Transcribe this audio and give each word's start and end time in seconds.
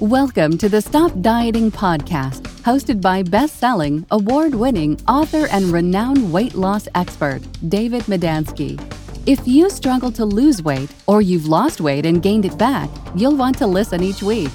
Welcome 0.00 0.58
to 0.58 0.68
the 0.68 0.82
Stop 0.82 1.22
Dieting 1.22 1.70
Podcast, 1.70 2.42
hosted 2.64 3.00
by 3.00 3.22
best 3.22 3.56
selling, 3.56 4.04
award 4.10 4.54
winning 4.54 5.00
author 5.08 5.46
and 5.46 5.72
renowned 5.72 6.30
weight 6.30 6.54
loss 6.54 6.86
expert, 6.94 7.40
David 7.70 8.02
Medansky. 8.02 8.78
If 9.24 9.48
you 9.48 9.70
struggle 9.70 10.12
to 10.12 10.26
lose 10.26 10.62
weight 10.62 10.90
or 11.06 11.22
you've 11.22 11.46
lost 11.46 11.80
weight 11.80 12.04
and 12.04 12.22
gained 12.22 12.44
it 12.44 12.58
back, 12.58 12.90
you'll 13.14 13.36
want 13.36 13.56
to 13.56 13.66
listen 13.66 14.02
each 14.02 14.22
week. 14.22 14.50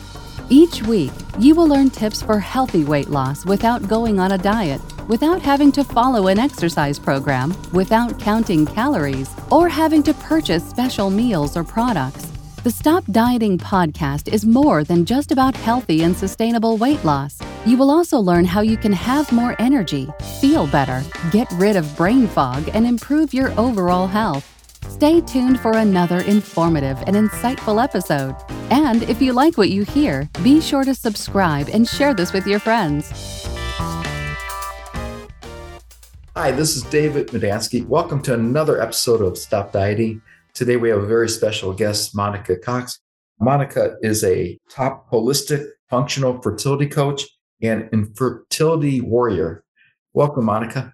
Each 0.52 0.84
week, 0.84 1.12
you 1.40 1.56
will 1.56 1.68
learn 1.68 1.90
tips 1.90 2.22
for 2.22 2.40
healthy 2.40 2.84
weight 2.84 3.10
loss 3.10 3.44
without 3.44 3.88
going 3.88 4.20
on 4.20 4.34
a 4.34 4.38
diet, 4.38 4.80
without 5.08 5.42
having 5.42 5.72
to 5.72 5.84
follow 5.84 6.28
an 6.28 6.38
exercise 6.38 7.00
program, 7.00 7.56
without 7.74 8.20
counting 8.20 8.64
calories, 8.68 9.32
or 9.50 9.68
having 9.70 10.04
to 10.04 10.14
purchase 10.14 10.64
special 10.70 11.10
meals 11.10 11.58
or 11.58 11.64
products. 11.64 12.31
The 12.64 12.70
Stop 12.70 13.04
Dieting 13.06 13.58
podcast 13.58 14.32
is 14.32 14.46
more 14.46 14.84
than 14.84 15.04
just 15.04 15.32
about 15.32 15.56
healthy 15.56 16.04
and 16.04 16.16
sustainable 16.16 16.78
weight 16.78 17.04
loss. 17.04 17.40
You 17.66 17.76
will 17.76 17.90
also 17.90 18.20
learn 18.20 18.46
how 18.46 18.62
you 18.62 18.78
can 18.78 18.94
have 18.94 19.32
more 19.32 19.56
energy, 19.58 20.08
feel 20.40 20.68
better, 20.68 21.04
get 21.32 21.52
rid 21.54 21.76
of 21.76 21.98
brain 21.98 22.28
fog, 22.28 22.70
and 22.76 22.86
improve 22.86 23.34
your 23.34 23.50
overall 23.60 24.06
health. 24.06 24.46
Stay 24.90 25.22
tuned 25.22 25.60
for 25.60 25.72
another 25.72 26.20
informative 26.20 27.00
and 27.08 27.16
insightful 27.16 27.84
episode. 27.84 28.36
And 28.70 29.02
if 29.10 29.24
you 29.24 29.34
like 29.34 29.58
what 29.58 29.72
you 29.72 29.82
hear, 29.82 30.30
be 30.44 30.62
sure 30.62 30.84
to 30.84 30.94
subscribe 30.94 31.68
and 31.68 31.88
share 31.88 32.14
this 32.14 32.32
with 32.32 32.46
your 32.46 32.60
friends. 32.60 33.10
Hi, 36.36 36.52
this 36.52 36.76
is 36.76 36.84
David 36.84 37.30
Medansky. 37.30 37.88
Welcome 37.88 38.22
to 38.22 38.36
another 38.36 38.80
episode 38.80 39.24
of 39.24 39.36
Stop 39.36 39.72
Dieting. 39.72 40.22
Today 40.54 40.76
we 40.76 40.90
have 40.90 41.02
a 41.02 41.06
very 41.06 41.30
special 41.30 41.72
guest, 41.72 42.14
Monica 42.14 42.58
Cox. 42.58 43.00
Monica 43.40 43.96
is 44.02 44.24
a 44.24 44.60
top 44.70 45.10
holistic 45.10 45.66
functional 45.90 46.42
fertility 46.42 46.88
coach 46.88 47.24
and 47.62 47.90
infertility 47.94 49.00
warrior. 49.00 49.64
Welcome, 50.14 50.46
Monica. 50.46 50.94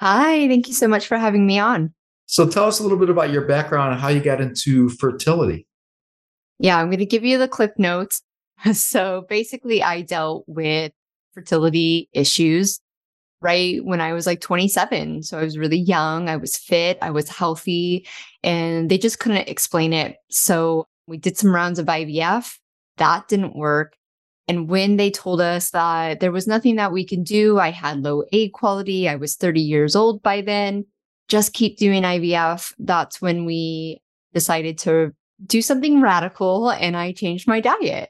Hi, 0.00 0.48
thank 0.48 0.66
you 0.66 0.74
so 0.74 0.88
much 0.88 1.06
for 1.06 1.16
having 1.16 1.46
me 1.46 1.60
on. 1.60 1.94
So 2.26 2.48
tell 2.48 2.64
us 2.64 2.80
a 2.80 2.82
little 2.82 2.98
bit 2.98 3.08
about 3.08 3.30
your 3.30 3.46
background 3.46 3.92
and 3.92 4.00
how 4.00 4.08
you 4.08 4.20
got 4.20 4.40
into 4.40 4.88
fertility. 4.88 5.66
Yeah, 6.58 6.78
I'm 6.78 6.88
going 6.88 6.98
to 6.98 7.06
give 7.06 7.24
you 7.24 7.38
the 7.38 7.48
clip 7.48 7.78
notes. 7.78 8.22
So 8.72 9.24
basically, 9.28 9.84
I 9.84 10.02
dealt 10.02 10.42
with 10.48 10.90
fertility 11.32 12.08
issues 12.12 12.80
right 13.40 13.84
when 13.84 14.00
I 14.00 14.12
was 14.12 14.26
like 14.26 14.40
27. 14.40 15.22
So 15.22 15.38
I 15.38 15.44
was 15.44 15.58
really 15.58 15.78
young, 15.78 16.28
I 16.28 16.36
was 16.36 16.56
fit, 16.56 16.98
I 17.00 17.10
was 17.10 17.28
healthy, 17.28 18.06
and 18.42 18.90
they 18.90 18.98
just 18.98 19.18
couldn't 19.20 19.48
explain 19.48 19.92
it. 19.92 20.16
So 20.30 20.86
we 21.06 21.16
did 21.16 21.36
some 21.36 21.54
rounds 21.54 21.78
of 21.78 21.86
IVF. 21.86 22.56
That 22.96 23.28
didn't 23.28 23.56
work. 23.56 23.94
And 24.48 24.68
when 24.68 24.96
they 24.96 25.10
told 25.10 25.40
us 25.40 25.70
that 25.70 26.20
there 26.20 26.32
was 26.32 26.46
nothing 26.46 26.76
that 26.76 26.92
we 26.92 27.04
could 27.04 27.22
do, 27.22 27.58
I 27.58 27.70
had 27.70 28.02
low 28.02 28.24
egg 28.32 28.52
quality. 28.54 29.08
I 29.08 29.16
was 29.16 29.36
30 29.36 29.60
years 29.60 29.94
old 29.94 30.22
by 30.22 30.40
then. 30.40 30.86
Just 31.28 31.52
keep 31.52 31.76
doing 31.76 32.02
IVF. 32.02 32.72
That's 32.78 33.20
when 33.20 33.44
we 33.44 34.00
decided 34.32 34.78
to 34.78 35.12
do 35.46 35.60
something 35.60 36.00
radical 36.00 36.70
and 36.70 36.96
I 36.96 37.12
changed 37.12 37.46
my 37.46 37.60
diet. 37.60 38.08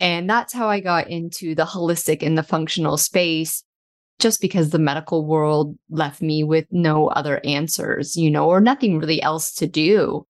And 0.00 0.28
that's 0.28 0.52
how 0.52 0.68
I 0.68 0.80
got 0.80 1.08
into 1.08 1.54
the 1.54 1.64
holistic 1.64 2.24
and 2.24 2.36
the 2.36 2.42
functional 2.42 2.96
space 2.96 3.64
just 4.18 4.40
because 4.40 4.70
the 4.70 4.78
medical 4.78 5.24
world 5.24 5.76
left 5.90 6.20
me 6.20 6.42
with 6.42 6.66
no 6.70 7.08
other 7.08 7.40
answers, 7.44 8.16
you 8.16 8.30
know, 8.30 8.48
or 8.48 8.60
nothing 8.60 8.98
really 8.98 9.22
else 9.22 9.52
to 9.54 9.66
do. 9.66 10.26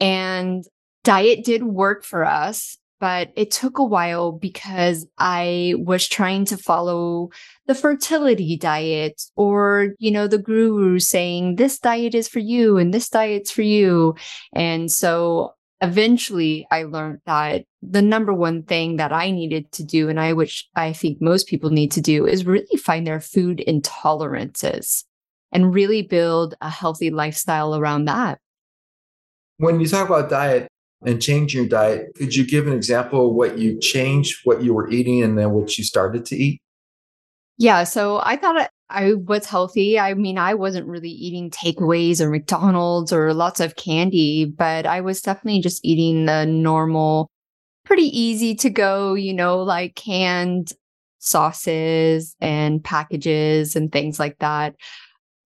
And 0.00 0.64
diet 1.04 1.44
did 1.44 1.62
work 1.62 2.04
for 2.04 2.24
us, 2.24 2.78
but 3.00 3.32
it 3.34 3.50
took 3.50 3.78
a 3.78 3.84
while 3.84 4.30
because 4.30 5.06
I 5.18 5.74
was 5.78 6.06
trying 6.06 6.44
to 6.46 6.56
follow 6.56 7.30
the 7.66 7.74
fertility 7.74 8.56
diet 8.56 9.22
or, 9.36 9.94
you 9.98 10.10
know, 10.10 10.26
the 10.26 10.38
guru 10.38 10.98
saying 10.98 11.56
this 11.56 11.78
diet 11.78 12.14
is 12.14 12.28
for 12.28 12.40
you 12.40 12.76
and 12.76 12.92
this 12.92 13.08
diet's 13.08 13.50
for 13.50 13.62
you. 13.62 14.14
And 14.52 14.90
so 14.90 15.54
eventually 15.80 16.66
I 16.70 16.84
learned 16.84 17.20
that 17.26 17.64
the 17.82 18.02
number 18.02 18.32
one 18.32 18.62
thing 18.62 18.96
that 18.96 19.12
I 19.12 19.30
needed 19.30 19.72
to 19.72 19.84
do, 19.84 20.08
and 20.08 20.20
I 20.20 20.32
which 20.32 20.68
I 20.76 20.92
think 20.92 21.20
most 21.20 21.48
people 21.48 21.70
need 21.70 21.92
to 21.92 22.00
do, 22.00 22.26
is 22.26 22.46
really 22.46 22.76
find 22.76 23.06
their 23.06 23.20
food 23.20 23.62
intolerances 23.66 25.04
and 25.52 25.74
really 25.74 26.02
build 26.02 26.54
a 26.60 26.70
healthy 26.70 27.10
lifestyle 27.10 27.74
around 27.74 28.04
that. 28.04 28.38
When 29.56 29.80
you 29.80 29.88
talk 29.88 30.08
about 30.08 30.30
diet 30.30 30.68
and 31.04 31.20
changing 31.20 31.60
your 31.60 31.68
diet, 31.68 32.14
could 32.14 32.34
you 32.34 32.46
give 32.46 32.66
an 32.66 32.72
example 32.72 33.28
of 33.28 33.34
what 33.34 33.58
you 33.58 33.78
changed, 33.80 34.40
what 34.44 34.62
you 34.62 34.74
were 34.74 34.90
eating, 34.90 35.22
and 35.22 35.36
then 35.36 35.50
what 35.50 35.76
you 35.76 35.84
started 35.84 36.24
to 36.26 36.36
eat? 36.36 36.60
Yeah, 37.58 37.84
so 37.84 38.20
I 38.22 38.36
thought 38.36 38.70
I 38.90 39.14
was 39.14 39.46
healthy. 39.46 39.98
I 39.98 40.14
mean, 40.14 40.36
I 40.36 40.54
wasn't 40.54 40.88
really 40.88 41.10
eating 41.10 41.50
takeaways 41.50 42.20
or 42.20 42.28
McDonald's 42.28 43.12
or 43.12 43.32
lots 43.32 43.60
of 43.60 43.76
candy, 43.76 44.44
but 44.44 44.84
I 44.86 45.00
was 45.00 45.22
definitely 45.22 45.60
just 45.60 45.84
eating 45.84 46.26
the 46.26 46.44
normal, 46.44 47.30
pretty 47.84 48.06
easy 48.18 48.54
to 48.56 48.70
go, 48.70 49.14
you 49.14 49.32
know, 49.32 49.62
like 49.62 49.94
canned 49.94 50.72
sauces 51.18 52.34
and 52.40 52.82
packages 52.82 53.76
and 53.76 53.92
things 53.92 54.18
like 54.18 54.38
that. 54.40 54.74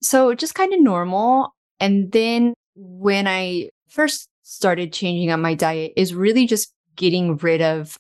So 0.03 0.34
just 0.34 0.55
kind 0.55 0.72
of 0.72 0.81
normal. 0.81 1.55
And 1.81 2.11
then 2.12 2.55
when 2.75 3.26
I 3.26 3.71
first 3.88 4.28
started 4.43 4.93
changing 4.93 5.31
up 5.31 5.41
my 5.41 5.55
diet 5.55 5.93
is 5.97 6.15
really 6.15 6.47
just 6.47 6.72
getting 6.97 7.37
rid 7.37 7.61
of 7.61 7.97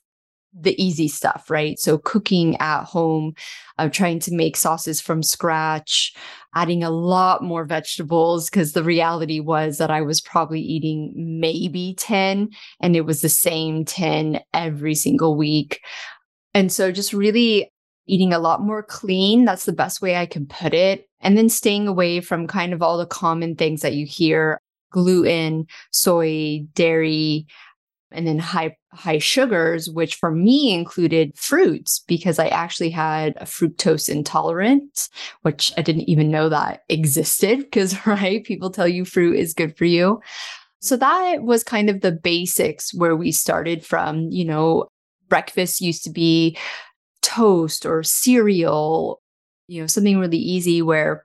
the 0.58 0.80
easy 0.82 1.08
stuff, 1.08 1.50
right? 1.50 1.78
So 1.78 1.98
cooking 1.98 2.56
at 2.58 2.84
home, 2.84 3.34
uh, 3.78 3.88
trying 3.88 4.20
to 4.20 4.34
make 4.34 4.56
sauces 4.56 5.00
from 5.00 5.22
scratch, 5.22 6.14
adding 6.54 6.84
a 6.84 6.90
lot 6.90 7.42
more 7.42 7.64
vegetables 7.64 8.48
because 8.48 8.72
the 8.72 8.84
reality 8.84 9.40
was 9.40 9.78
that 9.78 9.90
I 9.90 10.00
was 10.02 10.20
probably 10.20 10.60
eating 10.60 11.12
maybe 11.16 11.94
10 11.98 12.50
and 12.80 12.96
it 12.96 13.02
was 13.02 13.20
the 13.20 13.28
same 13.28 13.84
10 13.84 14.40
every 14.52 14.94
single 14.94 15.36
week. 15.36 15.80
And 16.54 16.72
so 16.72 16.92
just 16.92 17.12
really 17.12 17.70
eating 18.06 18.32
a 18.32 18.38
lot 18.38 18.60
more 18.60 18.82
clean. 18.82 19.44
That's 19.44 19.64
the 19.64 19.72
best 19.72 20.00
way 20.00 20.16
I 20.16 20.26
can 20.26 20.46
put 20.46 20.74
it. 20.74 21.08
And 21.20 21.36
then 21.36 21.48
staying 21.48 21.88
away 21.88 22.20
from 22.20 22.46
kind 22.46 22.72
of 22.72 22.82
all 22.82 22.98
the 22.98 23.06
common 23.06 23.56
things 23.56 23.80
that 23.80 23.94
you 23.94 24.06
hear 24.06 24.60
gluten, 24.92 25.66
soy, 25.90 26.64
dairy, 26.74 27.46
and 28.14 28.26
then 28.26 28.38
high 28.38 28.76
high 28.92 29.18
sugars 29.18 29.90
which 29.90 30.14
for 30.14 30.30
me 30.30 30.72
included 30.72 31.36
fruits 31.36 32.04
because 32.06 32.38
i 32.38 32.46
actually 32.48 32.90
had 32.90 33.34
a 33.36 33.44
fructose 33.44 34.08
intolerance 34.08 35.08
which 35.42 35.72
i 35.76 35.82
didn't 35.82 36.08
even 36.08 36.30
know 36.30 36.48
that 36.48 36.82
existed 36.88 37.58
because 37.58 38.06
right 38.06 38.44
people 38.44 38.70
tell 38.70 38.88
you 38.88 39.04
fruit 39.04 39.36
is 39.36 39.54
good 39.54 39.76
for 39.76 39.84
you. 39.84 40.20
So 40.80 40.98
that 40.98 41.42
was 41.42 41.64
kind 41.64 41.88
of 41.88 42.02
the 42.02 42.12
basics 42.12 42.92
where 42.92 43.16
we 43.16 43.32
started 43.32 43.84
from 43.84 44.28
you 44.30 44.44
know 44.44 44.88
breakfast 45.28 45.80
used 45.80 46.04
to 46.04 46.10
be 46.10 46.58
toast 47.22 47.86
or 47.86 48.02
cereal 48.02 49.22
you 49.66 49.80
know 49.80 49.86
something 49.86 50.18
really 50.18 50.38
easy 50.38 50.82
where 50.82 51.24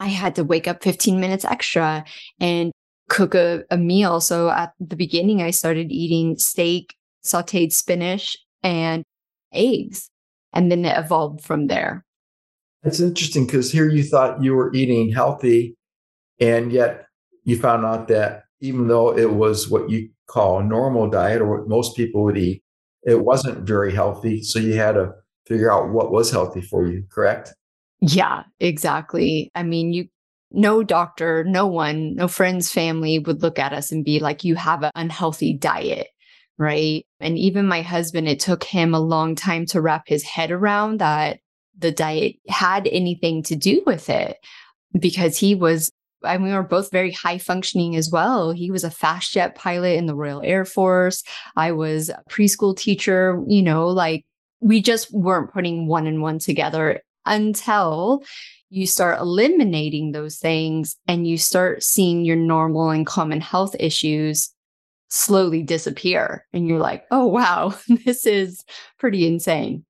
I 0.00 0.08
had 0.08 0.34
to 0.36 0.44
wake 0.44 0.68
up 0.68 0.82
15 0.82 1.20
minutes 1.20 1.44
extra 1.44 2.04
and 2.40 2.72
cook 3.08 3.34
a, 3.34 3.64
a 3.70 3.76
meal. 3.76 4.20
So 4.20 4.50
at 4.50 4.72
the 4.80 4.96
beginning, 4.96 5.42
I 5.42 5.50
started 5.50 5.90
eating 5.90 6.36
steak, 6.38 6.94
sauteed 7.24 7.72
spinach, 7.72 8.36
and 8.62 9.04
eggs. 9.52 10.10
And 10.52 10.70
then 10.70 10.84
it 10.84 10.96
evolved 10.96 11.42
from 11.42 11.66
there. 11.66 12.04
That's 12.82 13.00
interesting 13.00 13.46
because 13.46 13.72
here 13.72 13.88
you 13.88 14.02
thought 14.02 14.42
you 14.42 14.54
were 14.54 14.72
eating 14.72 15.10
healthy, 15.12 15.76
and 16.40 16.72
yet 16.72 17.06
you 17.44 17.58
found 17.58 17.84
out 17.84 18.08
that 18.08 18.44
even 18.60 18.88
though 18.88 19.16
it 19.16 19.32
was 19.32 19.68
what 19.68 19.90
you 19.90 20.08
call 20.26 20.60
a 20.60 20.64
normal 20.64 21.10
diet 21.10 21.40
or 21.40 21.58
what 21.58 21.68
most 21.68 21.96
people 21.96 22.22
would 22.24 22.38
eat, 22.38 22.62
it 23.02 23.24
wasn't 23.24 23.66
very 23.66 23.92
healthy. 23.92 24.42
So 24.42 24.58
you 24.58 24.74
had 24.74 24.92
to 24.92 25.12
figure 25.46 25.72
out 25.72 25.90
what 25.90 26.12
was 26.12 26.30
healthy 26.30 26.60
for 26.60 26.86
you, 26.86 27.04
correct? 27.10 27.54
Yeah, 28.00 28.44
exactly. 28.60 29.50
I 29.54 29.62
mean, 29.64 29.92
you 29.92 30.08
no 30.50 30.82
doctor, 30.82 31.44
no 31.44 31.66
one, 31.66 32.14
no 32.14 32.28
friends, 32.28 32.72
family 32.72 33.18
would 33.18 33.42
look 33.42 33.58
at 33.58 33.72
us 33.72 33.92
and 33.92 34.04
be 34.04 34.20
like, 34.20 34.44
you 34.44 34.54
have 34.54 34.82
an 34.82 34.92
unhealthy 34.94 35.54
diet. 35.54 36.08
Right. 36.56 37.06
And 37.20 37.38
even 37.38 37.68
my 37.68 37.82
husband, 37.82 38.28
it 38.28 38.40
took 38.40 38.64
him 38.64 38.92
a 38.92 39.00
long 39.00 39.36
time 39.36 39.64
to 39.66 39.80
wrap 39.80 40.04
his 40.06 40.24
head 40.24 40.50
around 40.50 40.98
that 40.98 41.38
the 41.78 41.92
diet 41.92 42.36
had 42.48 42.88
anything 42.88 43.44
to 43.44 43.54
do 43.54 43.82
with 43.86 44.10
it 44.10 44.38
because 44.98 45.36
he 45.36 45.54
was 45.54 45.92
and 46.24 46.42
we 46.42 46.52
were 46.52 46.64
both 46.64 46.90
very 46.90 47.12
high 47.12 47.38
functioning 47.38 47.94
as 47.94 48.10
well. 48.10 48.50
He 48.50 48.70
was 48.70 48.82
a 48.82 48.90
fast 48.90 49.32
jet 49.32 49.54
pilot 49.54 49.96
in 49.96 50.06
the 50.06 50.16
Royal 50.16 50.42
Air 50.42 50.64
Force. 50.64 51.22
I 51.56 51.72
was 51.72 52.08
a 52.08 52.22
preschool 52.28 52.76
teacher, 52.76 53.40
you 53.46 53.62
know, 53.62 53.86
like 53.86 54.24
we 54.60 54.82
just 54.82 55.12
weren't 55.12 55.52
putting 55.52 55.86
one 55.86 56.08
and 56.08 56.20
one 56.20 56.40
together 56.40 57.02
until 57.24 58.24
you 58.70 58.86
start 58.86 59.20
eliminating 59.20 60.12
those 60.12 60.36
things 60.36 60.96
and 61.06 61.26
you 61.26 61.38
start 61.38 61.82
seeing 61.82 62.24
your 62.24 62.36
normal 62.36 62.90
and 62.90 63.06
common 63.06 63.40
health 63.40 63.74
issues 63.78 64.52
slowly 65.08 65.62
disappear. 65.62 66.46
And 66.52 66.68
you're 66.68 66.78
like, 66.78 67.04
oh, 67.10 67.26
wow, 67.26 67.74
this 68.04 68.26
is 68.26 68.64
pretty 68.98 69.26
insane. 69.26 69.84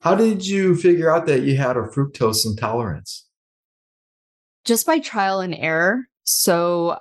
How 0.00 0.14
did 0.14 0.46
you 0.46 0.76
figure 0.76 1.14
out 1.14 1.26
that 1.26 1.42
you 1.42 1.56
had 1.56 1.76
a 1.76 1.82
fructose 1.82 2.44
intolerance? 2.46 3.26
Just 4.64 4.86
by 4.86 4.98
trial 4.98 5.40
and 5.40 5.54
error. 5.54 6.04
So 6.24 6.98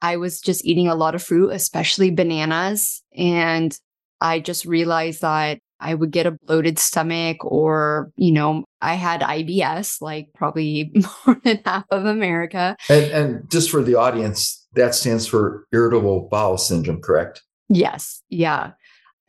I 0.00 0.16
was 0.16 0.40
just 0.40 0.64
eating 0.64 0.88
a 0.88 0.94
lot 0.94 1.14
of 1.14 1.22
fruit, 1.22 1.50
especially 1.50 2.10
bananas. 2.10 3.02
And 3.16 3.76
I 4.20 4.40
just 4.40 4.64
realized 4.64 5.22
that 5.22 5.58
I 5.82 5.94
would 5.94 6.12
get 6.12 6.26
a 6.26 6.30
bloated 6.46 6.78
stomach 6.78 7.44
or, 7.44 8.12
you 8.16 8.32
know, 8.32 8.64
I 8.80 8.94
had 8.94 9.20
IBS, 9.20 10.00
like 10.00 10.28
probably 10.34 10.92
more 11.26 11.40
than 11.44 11.60
half 11.66 11.84
of 11.90 12.06
America. 12.06 12.76
And, 12.88 13.04
and 13.10 13.50
just 13.50 13.70
for 13.70 13.82
the 13.82 13.96
audience, 13.96 14.66
that 14.74 14.94
stands 14.94 15.26
for 15.26 15.66
irritable 15.72 16.28
bowel 16.30 16.56
syndrome, 16.56 17.00
correct? 17.02 17.42
Yes. 17.68 18.22
Yeah. 18.28 18.72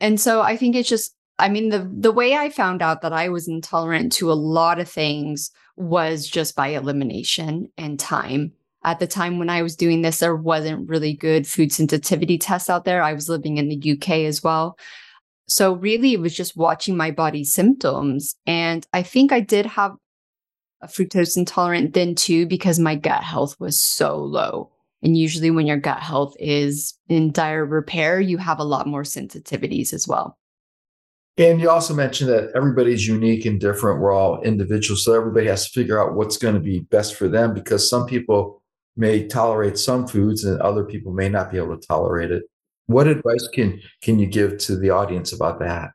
And 0.00 0.20
so 0.20 0.42
I 0.42 0.56
think 0.56 0.76
it's 0.76 0.88
just, 0.88 1.14
I 1.38 1.48
mean, 1.48 1.70
the 1.70 1.90
the 1.92 2.12
way 2.12 2.36
I 2.36 2.48
found 2.50 2.80
out 2.80 3.02
that 3.02 3.12
I 3.12 3.28
was 3.28 3.48
intolerant 3.48 4.12
to 4.14 4.30
a 4.30 4.34
lot 4.34 4.78
of 4.78 4.88
things 4.88 5.50
was 5.76 6.28
just 6.28 6.54
by 6.54 6.68
elimination 6.68 7.68
and 7.76 7.98
time. 7.98 8.52
At 8.84 9.00
the 9.00 9.06
time 9.06 9.38
when 9.38 9.50
I 9.50 9.62
was 9.62 9.76
doing 9.76 10.02
this, 10.02 10.18
there 10.18 10.36
wasn't 10.36 10.88
really 10.88 11.14
good 11.14 11.46
food 11.46 11.72
sensitivity 11.72 12.38
tests 12.38 12.70
out 12.70 12.84
there. 12.84 13.02
I 13.02 13.14
was 13.14 13.28
living 13.28 13.56
in 13.56 13.68
the 13.68 13.92
UK 13.92 14.10
as 14.26 14.42
well. 14.42 14.78
So 15.46 15.74
really 15.74 16.12
it 16.12 16.20
was 16.20 16.34
just 16.34 16.56
watching 16.56 16.96
my 16.96 17.10
body's 17.10 17.54
symptoms. 17.54 18.34
And 18.46 18.86
I 18.92 19.02
think 19.02 19.32
I 19.32 19.40
did 19.40 19.66
have 19.66 19.94
a 20.80 20.86
fructose 20.86 21.36
intolerant 21.36 21.94
then 21.94 22.14
too, 22.14 22.46
because 22.46 22.78
my 22.78 22.94
gut 22.94 23.22
health 23.22 23.58
was 23.58 23.82
so 23.82 24.16
low. 24.16 24.70
And 25.02 25.16
usually 25.16 25.50
when 25.50 25.66
your 25.66 25.76
gut 25.76 26.00
health 26.00 26.34
is 26.38 26.98
in 27.08 27.30
dire 27.30 27.64
repair, 27.64 28.20
you 28.20 28.38
have 28.38 28.58
a 28.58 28.64
lot 28.64 28.86
more 28.86 29.02
sensitivities 29.02 29.92
as 29.92 30.08
well. 30.08 30.38
And 31.36 31.60
you 31.60 31.68
also 31.68 31.94
mentioned 31.94 32.30
that 32.30 32.52
everybody's 32.54 33.06
unique 33.06 33.44
and 33.44 33.60
different. 33.60 34.00
We're 34.00 34.12
all 34.12 34.40
individuals. 34.42 35.04
So 35.04 35.14
everybody 35.14 35.46
has 35.48 35.64
to 35.64 35.70
figure 35.78 36.00
out 36.00 36.14
what's 36.14 36.36
going 36.36 36.54
to 36.54 36.60
be 36.60 36.80
best 36.80 37.16
for 37.16 37.28
them 37.28 37.52
because 37.52 37.90
some 37.90 38.06
people 38.06 38.62
may 38.96 39.26
tolerate 39.26 39.76
some 39.76 40.06
foods 40.06 40.44
and 40.44 40.60
other 40.60 40.84
people 40.84 41.12
may 41.12 41.28
not 41.28 41.50
be 41.50 41.58
able 41.58 41.76
to 41.76 41.86
tolerate 41.86 42.30
it. 42.30 42.44
What 42.86 43.06
advice 43.06 43.48
can 43.52 43.80
can 44.02 44.18
you 44.18 44.26
give 44.26 44.58
to 44.58 44.76
the 44.76 44.90
audience 44.90 45.32
about 45.32 45.58
that? 45.60 45.90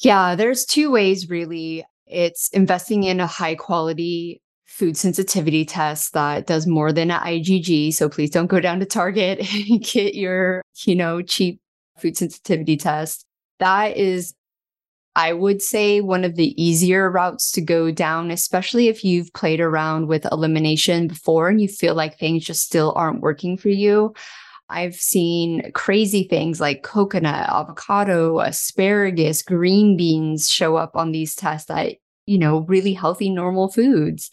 Yeah, 0.00 0.34
there's 0.34 0.64
two 0.64 0.90
ways 0.90 1.28
really. 1.28 1.84
It's 2.06 2.48
investing 2.50 3.04
in 3.04 3.20
a 3.20 3.26
high 3.26 3.54
quality 3.54 4.42
food 4.66 4.96
sensitivity 4.96 5.64
test 5.64 6.12
that 6.14 6.46
does 6.46 6.66
more 6.66 6.92
than 6.92 7.10
an 7.10 7.20
IgG. 7.20 7.94
So 7.94 8.08
please 8.08 8.30
don't 8.30 8.48
go 8.48 8.58
down 8.58 8.80
to 8.80 8.86
Target 8.86 9.38
and 9.70 9.82
get 9.82 10.14
your, 10.14 10.62
you 10.84 10.96
know, 10.96 11.22
cheap 11.22 11.60
food 11.98 12.16
sensitivity 12.16 12.76
test. 12.76 13.24
That 13.60 13.96
is 13.96 14.34
I 15.16 15.32
would 15.32 15.62
say 15.62 16.00
one 16.00 16.24
of 16.24 16.34
the 16.34 16.60
easier 16.60 17.08
routes 17.08 17.52
to 17.52 17.60
go 17.60 17.92
down, 17.92 18.32
especially 18.32 18.88
if 18.88 19.04
you've 19.04 19.32
played 19.32 19.60
around 19.60 20.08
with 20.08 20.26
elimination 20.32 21.06
before 21.06 21.48
and 21.48 21.60
you 21.60 21.68
feel 21.68 21.94
like 21.94 22.18
things 22.18 22.44
just 22.44 22.64
still 22.64 22.92
aren't 22.96 23.20
working 23.20 23.56
for 23.56 23.68
you. 23.68 24.12
I've 24.68 24.94
seen 24.94 25.70
crazy 25.72 26.26
things 26.28 26.60
like 26.60 26.82
coconut, 26.82 27.48
avocado, 27.48 28.40
asparagus, 28.40 29.42
green 29.42 29.96
beans 29.96 30.50
show 30.50 30.76
up 30.76 30.96
on 30.96 31.12
these 31.12 31.34
tests 31.34 31.68
that, 31.68 31.96
you 32.26 32.38
know, 32.38 32.60
really 32.60 32.94
healthy, 32.94 33.28
normal 33.30 33.70
foods. 33.70 34.30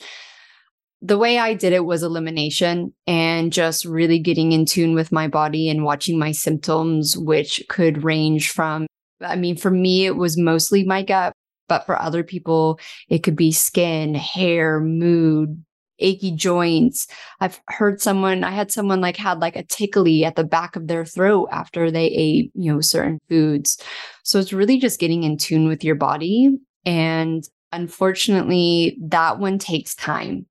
The 1.01 1.17
way 1.17 1.37
I 1.39 1.53
did 1.53 1.73
it 1.73 1.85
was 1.85 2.03
elimination 2.03 2.93
and 3.07 3.51
just 3.51 3.85
really 3.85 4.19
getting 4.19 4.51
in 4.51 4.65
tune 4.65 4.93
with 4.93 5.11
my 5.11 5.27
body 5.27 5.67
and 5.67 5.83
watching 5.83 6.17
my 6.17 6.31
symptoms, 6.31 7.17
which 7.17 7.63
could 7.69 8.03
range 8.03 8.51
from, 8.51 8.87
I 9.19 9.35
mean, 9.35 9.57
for 9.57 9.71
me, 9.71 10.05
it 10.05 10.15
was 10.15 10.37
mostly 10.37 10.83
my 10.83 11.03
gut, 11.03 11.33
but 11.67 11.85
for 11.85 11.99
other 11.99 12.23
people, 12.23 12.79
it 13.09 13.19
could 13.19 13.35
be 13.35 13.51
skin, 13.51 14.13
hair, 14.13 14.79
mood, 14.79 15.63
achy 16.01 16.31
joints. 16.31 17.07
I've 17.39 17.59
heard 17.67 18.01
someone, 18.01 18.43
I 18.43 18.51
had 18.51 18.71
someone 18.71 19.01
like 19.01 19.17
had 19.17 19.39
like 19.39 19.55
a 19.55 19.63
tickly 19.63 20.25
at 20.25 20.35
the 20.35 20.43
back 20.43 20.75
of 20.75 20.87
their 20.87 21.05
throat 21.05 21.49
after 21.51 21.91
they 21.91 22.07
ate, 22.07 22.51
you 22.53 22.73
know, 22.73 22.81
certain 22.81 23.19
foods. 23.29 23.81
So 24.23 24.39
it's 24.39 24.53
really 24.53 24.79
just 24.79 24.99
getting 24.99 25.23
in 25.23 25.37
tune 25.37 25.67
with 25.67 25.83
your 25.83 25.95
body. 25.95 26.57
And 26.85 27.43
unfortunately, 27.71 28.97
that 29.01 29.39
one 29.39 29.59
takes 29.59 29.95
time 29.95 30.45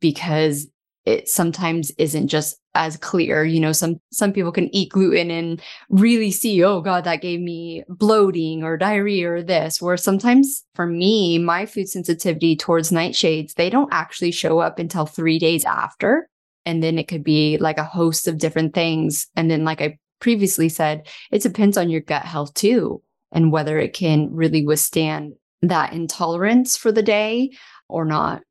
because 0.00 0.66
it 1.06 1.28
sometimes 1.28 1.92
isn't 1.98 2.26
just 2.26 2.60
as 2.74 2.96
clear. 2.96 3.44
You 3.44 3.60
know, 3.60 3.72
some 3.72 4.00
some 4.12 4.32
people 4.32 4.52
can 4.52 4.74
eat 4.74 4.90
gluten 4.90 5.30
and 5.30 5.62
really 5.88 6.32
see, 6.32 6.62
oh 6.64 6.80
God, 6.80 7.04
that 7.04 7.22
gave 7.22 7.40
me 7.40 7.84
bloating 7.88 8.64
or 8.64 8.76
diarrhea 8.76 9.30
or 9.30 9.42
this. 9.42 9.80
Where 9.80 9.96
sometimes 9.96 10.64
for 10.74 10.86
me, 10.86 11.38
my 11.38 11.64
food 11.64 11.88
sensitivity 11.88 12.56
towards 12.56 12.90
nightshades, 12.90 13.54
they 13.54 13.70
don't 13.70 13.92
actually 13.92 14.32
show 14.32 14.58
up 14.58 14.78
until 14.78 15.06
three 15.06 15.38
days 15.38 15.64
after. 15.64 16.28
And 16.66 16.82
then 16.82 16.98
it 16.98 17.06
could 17.06 17.22
be 17.22 17.56
like 17.58 17.78
a 17.78 17.84
host 17.84 18.26
of 18.26 18.38
different 18.38 18.74
things. 18.74 19.28
And 19.36 19.48
then, 19.48 19.64
like 19.64 19.80
I 19.80 19.98
previously 20.20 20.68
said, 20.68 21.06
it 21.30 21.42
depends 21.42 21.76
on 21.76 21.88
your 21.88 22.00
gut 22.00 22.22
health 22.22 22.52
too, 22.54 23.02
and 23.30 23.52
whether 23.52 23.78
it 23.78 23.94
can 23.94 24.28
really 24.32 24.66
withstand 24.66 25.34
that 25.62 25.92
intolerance 25.92 26.76
for 26.76 26.90
the 26.90 27.02
day 27.02 27.52
or 27.88 28.04
not. 28.04 28.42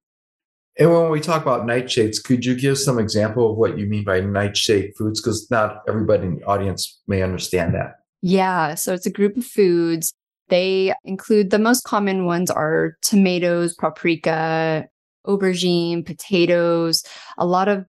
And 0.78 0.92
when 0.92 1.10
we 1.10 1.22
talk 1.22 1.42
about 1.42 1.66
nightshades, 1.66 2.22
could 2.22 2.44
you 2.44 2.56
give 2.56 2.78
some 2.78 3.00
example 3.00 3.52
of 3.52 3.58
what 3.58 3.78
you 3.78 3.86
mean 3.86 4.04
by 4.04 4.20
nightshade 4.20 4.94
foods? 4.98 5.22
Because 5.22 5.50
not 5.50 5.82
everybody 5.88 6.28
in 6.28 6.36
the 6.36 6.44
audience 6.46 7.00
may 7.08 7.22
understand 7.22 7.74
that. 7.76 7.96
Yeah. 8.22 8.76
So 8.76 8.94
it's 8.94 9.06
a 9.06 9.12
group 9.12 9.38
of 9.38 9.46
foods. 9.46 10.14
They 10.50 10.94
include 11.06 11.50
the 11.50 11.60
most 11.60 11.84
common 11.86 12.26
ones 12.26 12.52
are 12.52 12.98
tomatoes, 13.02 13.74
paprika, 13.76 14.86
aubergine, 15.26 16.06
potatoes, 16.06 17.04
a 17.38 17.46
lot 17.46 17.68
of 17.68 17.86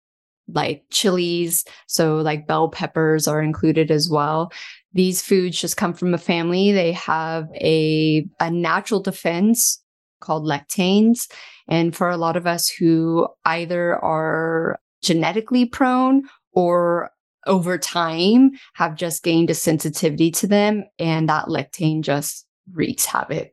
like 0.49 0.85
chilies. 0.91 1.65
So 1.89 2.17
like 2.17 2.47
bell 2.47 2.69
peppers 2.69 3.27
are 3.27 3.43
included 3.43 3.91
as 3.91 4.09
well. 4.09 4.53
These 4.93 5.23
foods 5.23 5.61
just 5.61 5.77
come 5.77 5.93
from 5.93 6.15
a 6.15 6.19
family. 6.19 6.71
They 6.71 6.93
have 6.93 7.49
a, 7.57 8.27
a 8.39 8.51
natural 8.51 9.01
defense 9.01 9.83
called 10.21 10.45
lectins 10.45 11.29
and 11.69 11.95
for 11.95 12.11
a 12.11 12.17
lot 12.17 12.37
of 12.37 12.47
us 12.47 12.69
who 12.69 13.29
either 13.45 13.97
are 13.97 14.79
genetically 15.03 15.67
prone 15.67 16.23
or 16.53 17.11
over 17.47 17.79
time 17.79 18.53
have 18.75 18.97
just 18.97 19.23
gained 19.23 19.51
a 19.51 19.55
sensitivity 19.55 20.31
to 20.33 20.47
them, 20.47 20.85
and 20.99 21.29
that 21.29 21.47
lectin 21.47 22.03
just 22.03 22.47
wreaks 22.73 23.07
havoc. 23.07 23.53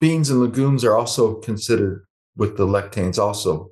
Beans 0.00 0.28
and 0.28 0.40
legumes 0.40 0.84
are 0.84 0.96
also 0.96 1.34
considered 1.36 2.04
with 2.36 2.56
the 2.56 2.66
lectins, 2.66 3.18
also. 3.18 3.70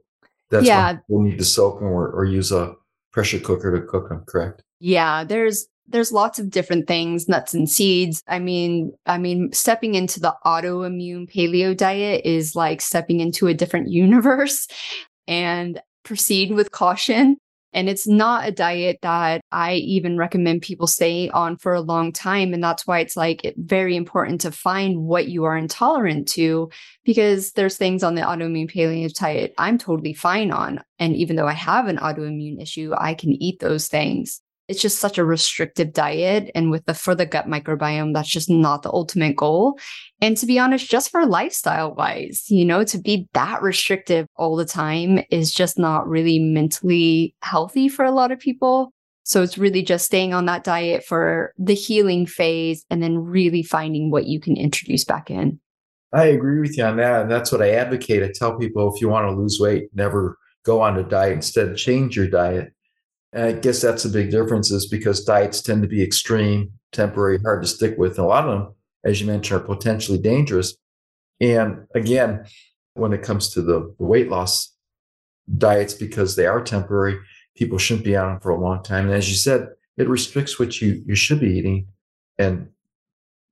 That's 0.51 0.67
yeah. 0.67 0.99
we'll 1.09 1.23
need 1.23 1.39
to 1.39 1.45
soak 1.45 1.81
them 1.81 1.89
or, 1.89 2.09
or 2.09 2.25
use 2.25 2.53
a 2.53 2.75
pressure 3.13 3.39
cooker 3.39 3.79
to 3.79 3.87
cook 3.87 4.09
them, 4.09 4.25
correct? 4.27 4.63
Yeah, 4.81 5.25
there's 5.25 5.67
there's 5.89 6.13
lots 6.13 6.39
of 6.39 6.51
different 6.51 6.87
things, 6.87 7.29
nuts 7.29 7.55
and 7.55 7.69
seeds. 7.69 8.23
I 8.27 8.39
mean, 8.39 8.93
I 9.07 9.19
mean, 9.19 9.53
stepping 9.53 9.95
into 9.95 10.21
the 10.21 10.35
autoimmune 10.45 11.31
paleo 11.31 11.77
diet 11.77 12.25
is 12.25 12.57
like 12.57 12.81
stepping 12.81 13.21
into 13.21 13.47
a 13.47 13.55
different 13.55 13.91
universe 13.91 14.67
and 15.29 15.81
proceed 16.03 16.53
with 16.53 16.71
caution. 16.71 17.37
And 17.73 17.89
it's 17.89 18.07
not 18.07 18.47
a 18.47 18.53
diet 18.53 19.01
that 19.03 19.41
I 19.51 19.75
even 19.75 20.17
recommend 20.17 20.63
people 20.63 20.87
stay 20.87 21.29
on 21.31 21.57
for 21.57 21.75
a 21.75 21.81
long 21.81 22.13
time. 22.13 22.55
And 22.55 22.63
that's 22.63 22.87
why 22.87 23.01
it's 23.01 23.17
like 23.17 23.53
very 23.57 23.97
important 23.97 24.43
to 24.43 24.53
find 24.53 25.03
what 25.03 25.27
you 25.27 25.43
are 25.43 25.57
intolerant 25.57 26.29
to, 26.29 26.71
because 27.05 27.51
there's 27.53 27.77
things 27.77 28.05
on 28.05 28.15
the 28.15 28.23
autoimmune 28.23 28.73
paleo 28.73 29.13
diet 29.13 29.55
I'm 29.59 29.77
totally 29.77 30.15
fine 30.15 30.53
on. 30.53 30.85
And 31.01 31.17
even 31.17 31.35
though 31.35 31.49
I 31.49 31.53
have 31.53 31.89
an 31.89 31.97
autoimmune 31.97 32.63
issue, 32.63 32.93
I 32.97 33.15
can 33.15 33.33
eat 33.33 33.59
those 33.59 33.89
things 33.89 34.41
it's 34.69 34.81
just 34.81 34.99
such 34.99 35.19
a 35.19 35.25
restrictive 35.25 35.93
diet 35.93 36.51
and 36.55 36.71
with 36.71 36.85
the 36.87 36.95
for 36.95 37.15
the 37.15 37.27
gut 37.27 37.47
microbiome 37.47 38.15
that's 38.15 38.29
just 38.29 38.49
not 38.49 38.83
the 38.83 38.93
ultimate 38.93 39.37
goal. 39.37 39.79
And 40.21 40.37
to 40.39 40.47
be 40.47 40.59
honest 40.59 40.91
just 40.91 41.11
for 41.11 41.27
lifestyle 41.27 41.95
wise 41.95 42.45
you 42.49 42.65
know 42.65 42.85
to 42.85 42.99
be 42.99 43.29
that 43.35 43.63
restrictive 43.63 44.27
all 44.37 44.57
the 44.57 44.65
time 44.65 45.23
is 45.31 45.53
just 45.53 45.79
not 45.79 46.09
really 46.09 46.39
mentally 46.39 47.35
healthy 47.43 47.89
for 47.89 48.05
a 48.05 48.11
lot 48.11 48.33
of 48.33 48.39
people. 48.39 48.93
So 49.27 49.43
it's 49.43 49.57
really 49.57 49.83
just 49.83 50.05
staying 50.05 50.35
on 50.35 50.45
that 50.47 50.65
diet 50.65 51.05
for 51.05 51.55
the 51.59 51.75
healing 51.75 52.27
phase 52.27 52.85
and 52.91 53.03
then 53.03 53.19
really 53.19 53.63
finding 53.63 54.11
what 54.11 54.27
you 54.27 54.39
can 54.39 54.57
introduce 54.57 55.05
back 55.05 55.31
in. 55.31 55.59
I 56.13 56.27
agree 56.27 56.61
with 56.61 56.77
you 56.77 56.85
on 56.85 56.99
that 56.99 57.23
and 57.23 57.31
that's 57.31 57.51
what 57.51 57.63
i 57.63 57.71
advocate. 57.71 58.23
I 58.23 58.33
tell 58.35 58.59
people 58.59 58.93
if 58.95 59.01
you 59.01 59.09
want 59.09 59.29
to 59.29 59.37
lose 59.37 59.59
weight 59.61 59.89
never 59.95 60.39
go 60.65 60.81
on 60.81 60.97
a 60.99 61.03
diet. 61.03 61.35
Instead 61.35 61.77
change 61.77 62.17
your 62.17 62.29
diet 62.29 62.74
and 63.35 63.45
I 63.45 63.53
guess 63.53 63.83
that's 63.83 64.05
a 64.05 64.09
big 64.09 64.31
difference 64.31 64.71
is 64.71 64.87
because 64.87 65.25
diets 65.25 65.61
tend 65.61 65.83
to 65.83 65.89
be 65.89 66.03
extreme, 66.03 66.73
temporary, 66.93 67.39
hard 67.39 67.63
to 67.63 67.69
stick 67.69 67.99
with. 67.99 68.13
And 68.17 68.25
a 68.25 68.29
lot 68.29 68.49
of 68.49 68.59
them, 68.59 68.75
as 69.05 69.21
you 69.21 69.27
mentioned, 69.27 69.61
are 69.61 69.65
potentially 69.65 70.19
dangerous. 70.19 70.77
And 71.41 71.87
again, 71.97 72.47
when 72.95 73.13
it 73.13 73.23
comes 73.23 73.51
to 73.51 73.63
the 73.63 73.93
weight 73.99 74.31
loss 74.31 74.73
diets, 75.59 75.95
because 75.95 76.37
they 76.37 76.47
are 76.47 76.63
temporary, 76.63 77.19
people 77.57 77.77
shouldn't 77.77 78.05
be 78.05 78.17
on 78.17 78.29
them 78.29 78.41
for 78.41 78.51
a 78.51 78.61
long 78.61 78.85
time. 78.85 79.07
And 79.07 79.15
as 79.15 79.29
you 79.29 79.37
said, 79.37 79.69
it 79.97 80.09
restricts 80.09 80.59
what 80.59 80.81
you 80.81 81.03
you 81.05 81.15
should 81.15 81.41
be 81.41 81.57
eating, 81.59 81.89
and 82.39 82.69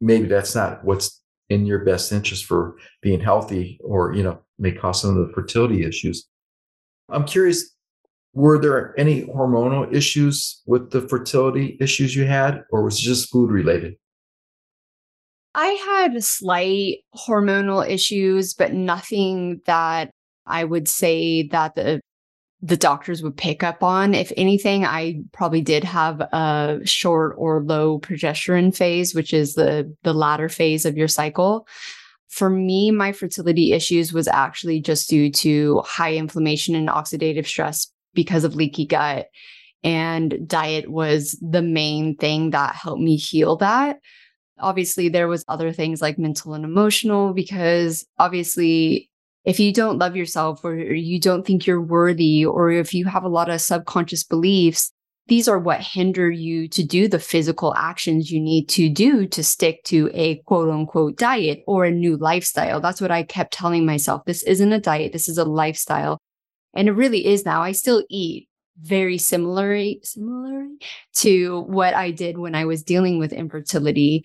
maybe 0.01 0.27
that's 0.27 0.55
not 0.55 0.85
what's 0.85 1.21
in 1.49 1.67
your 1.67 1.81
best 1.81 2.11
interest 2.13 2.45
for 2.47 2.77
being 3.01 3.21
healthy, 3.21 3.79
or 3.83 4.15
you 4.15 4.23
know, 4.23 4.41
may 4.59 4.73
cause 4.73 5.03
some 5.03 5.17
of 5.17 5.27
the 5.27 5.33
fertility 5.33 5.85
issues. 5.85 6.29
I'm 7.09 7.25
curious, 7.25 7.77
were 8.35 8.59
there 8.59 8.99
any 8.99 9.25
hormonal 9.27 9.93
issues 9.93 10.63
with 10.67 10.91
the 10.91 11.03
fertility 11.03 11.77
issues 11.81 12.17
you 12.17 12.25
had, 12.25 12.63
or 12.71 12.83
was 12.83 12.99
it 12.99 13.03
just 13.03 13.31
food 13.31 13.51
related? 13.51 13.95
I 15.55 15.67
had 15.67 16.25
slight 16.25 17.01
hormonal 17.15 17.87
issues, 17.87 18.55
but 18.55 18.73
nothing 18.73 19.61
that 19.67 20.11
I 20.47 20.65
would 20.65 20.89
say 20.89 21.49
that 21.49 21.75
the 21.75 22.01
the 22.65 22.77
doctors 22.77 23.25
would 23.25 23.37
pick 23.37 23.65
up 23.65 23.83
on. 23.83 24.15
If 24.15 24.33
anything, 24.37 24.85
I 24.85 25.23
probably 25.33 25.63
did 25.63 25.83
have 25.83 26.21
a 26.21 26.81
short 26.85 27.35
or 27.37 27.61
low 27.61 27.99
progesterone 27.99 28.75
phase, 28.75 29.15
which 29.15 29.35
is 29.35 29.55
the 29.55 29.95
the 30.05 30.15
latter 30.15 30.49
phase 30.49 30.87
of 30.87 30.97
your 30.97 31.09
cycle. 31.09 31.67
For 32.29 32.49
me, 32.49 32.91
my 32.91 33.13
fertility 33.13 33.73
issues 33.73 34.15
was 34.15 34.27
actually 34.27 34.81
just 34.81 35.11
due 35.11 35.31
to 35.33 35.83
high 35.85 36.15
inflammation 36.15 36.75
and 36.75 36.89
oxidative 36.89 37.47
stress 37.47 37.92
because 38.15 38.45
of 38.45 38.55
leaky 38.55 38.87
gut. 38.87 39.27
And 39.85 40.47
diet 40.47 40.91
was 40.91 41.39
the 41.43 41.63
main 41.63 42.17
thing 42.17 42.51
that 42.51 42.75
helped 42.75 43.03
me 43.03 43.17
heal 43.17 43.57
that. 43.57 43.99
Obviously 44.59 45.09
there 45.09 45.29
was 45.29 45.45
other 45.49 45.73
things 45.73 46.01
like 46.01 46.19
mental 46.19 46.55
and 46.55 46.65
emotional 46.65 47.33
because 47.33 48.07
obviously 48.19 49.11
if 49.45 49.59
you 49.59 49.73
don't 49.73 49.99
love 49.99 50.15
yourself 50.15 50.65
or 50.65 50.77
you 50.77 51.19
don't 51.19 51.45
think 51.45 51.67
you're 51.67 51.83
worthy 51.83 52.47
or 52.47 52.71
if 52.71 52.95
you 52.95 53.07
have 53.07 53.25
a 53.25 53.29
lot 53.29 53.51
of 53.51 53.61
subconscious 53.61 54.23
beliefs 54.23 54.93
these 55.29 55.49
are 55.49 55.59
what 55.59 55.81
hinder 55.81 56.31
you 56.31 56.69
to 56.69 56.83
do 56.83 57.07
the 57.09 57.19
physical 57.19 57.75
actions 57.77 58.31
you 58.31 58.41
need 58.41 58.69
to 58.69 58.89
do 58.89 59.27
to 59.29 59.45
stick 59.45 59.83
to 59.85 60.11
a 60.13 60.37
quote 60.47 60.69
unquote 60.69 61.17
diet 61.17 61.63
or 61.67 61.85
a 61.85 61.91
new 61.91 62.17
lifestyle. 62.17 62.81
That's 62.81 63.01
what 63.01 63.11
i 63.11 63.23
kept 63.23 63.53
telling 63.53 63.87
myself. 63.87 64.23
This 64.27 64.43
isn't 64.43 64.73
a 64.73 64.81
diet. 64.81 65.13
This 65.13 65.29
is 65.29 65.39
a 65.39 65.45
lifestyle 65.45 66.19
and 66.75 66.89
it 66.89 66.93
really 66.93 67.27
is 67.27 67.45
now 67.45 67.63
i 67.63 67.73
still 67.73 68.05
eat 68.09 68.49
very 68.81 69.19
similarly 69.19 70.01
similar 70.03 70.67
to 71.15 71.61
what 71.63 71.95
I 71.95 72.11
did 72.11 72.39
when 72.39 72.55
I 72.55 72.65
was 72.65 72.83
dealing 72.83 73.19
with 73.19 73.33
infertility. 73.33 74.25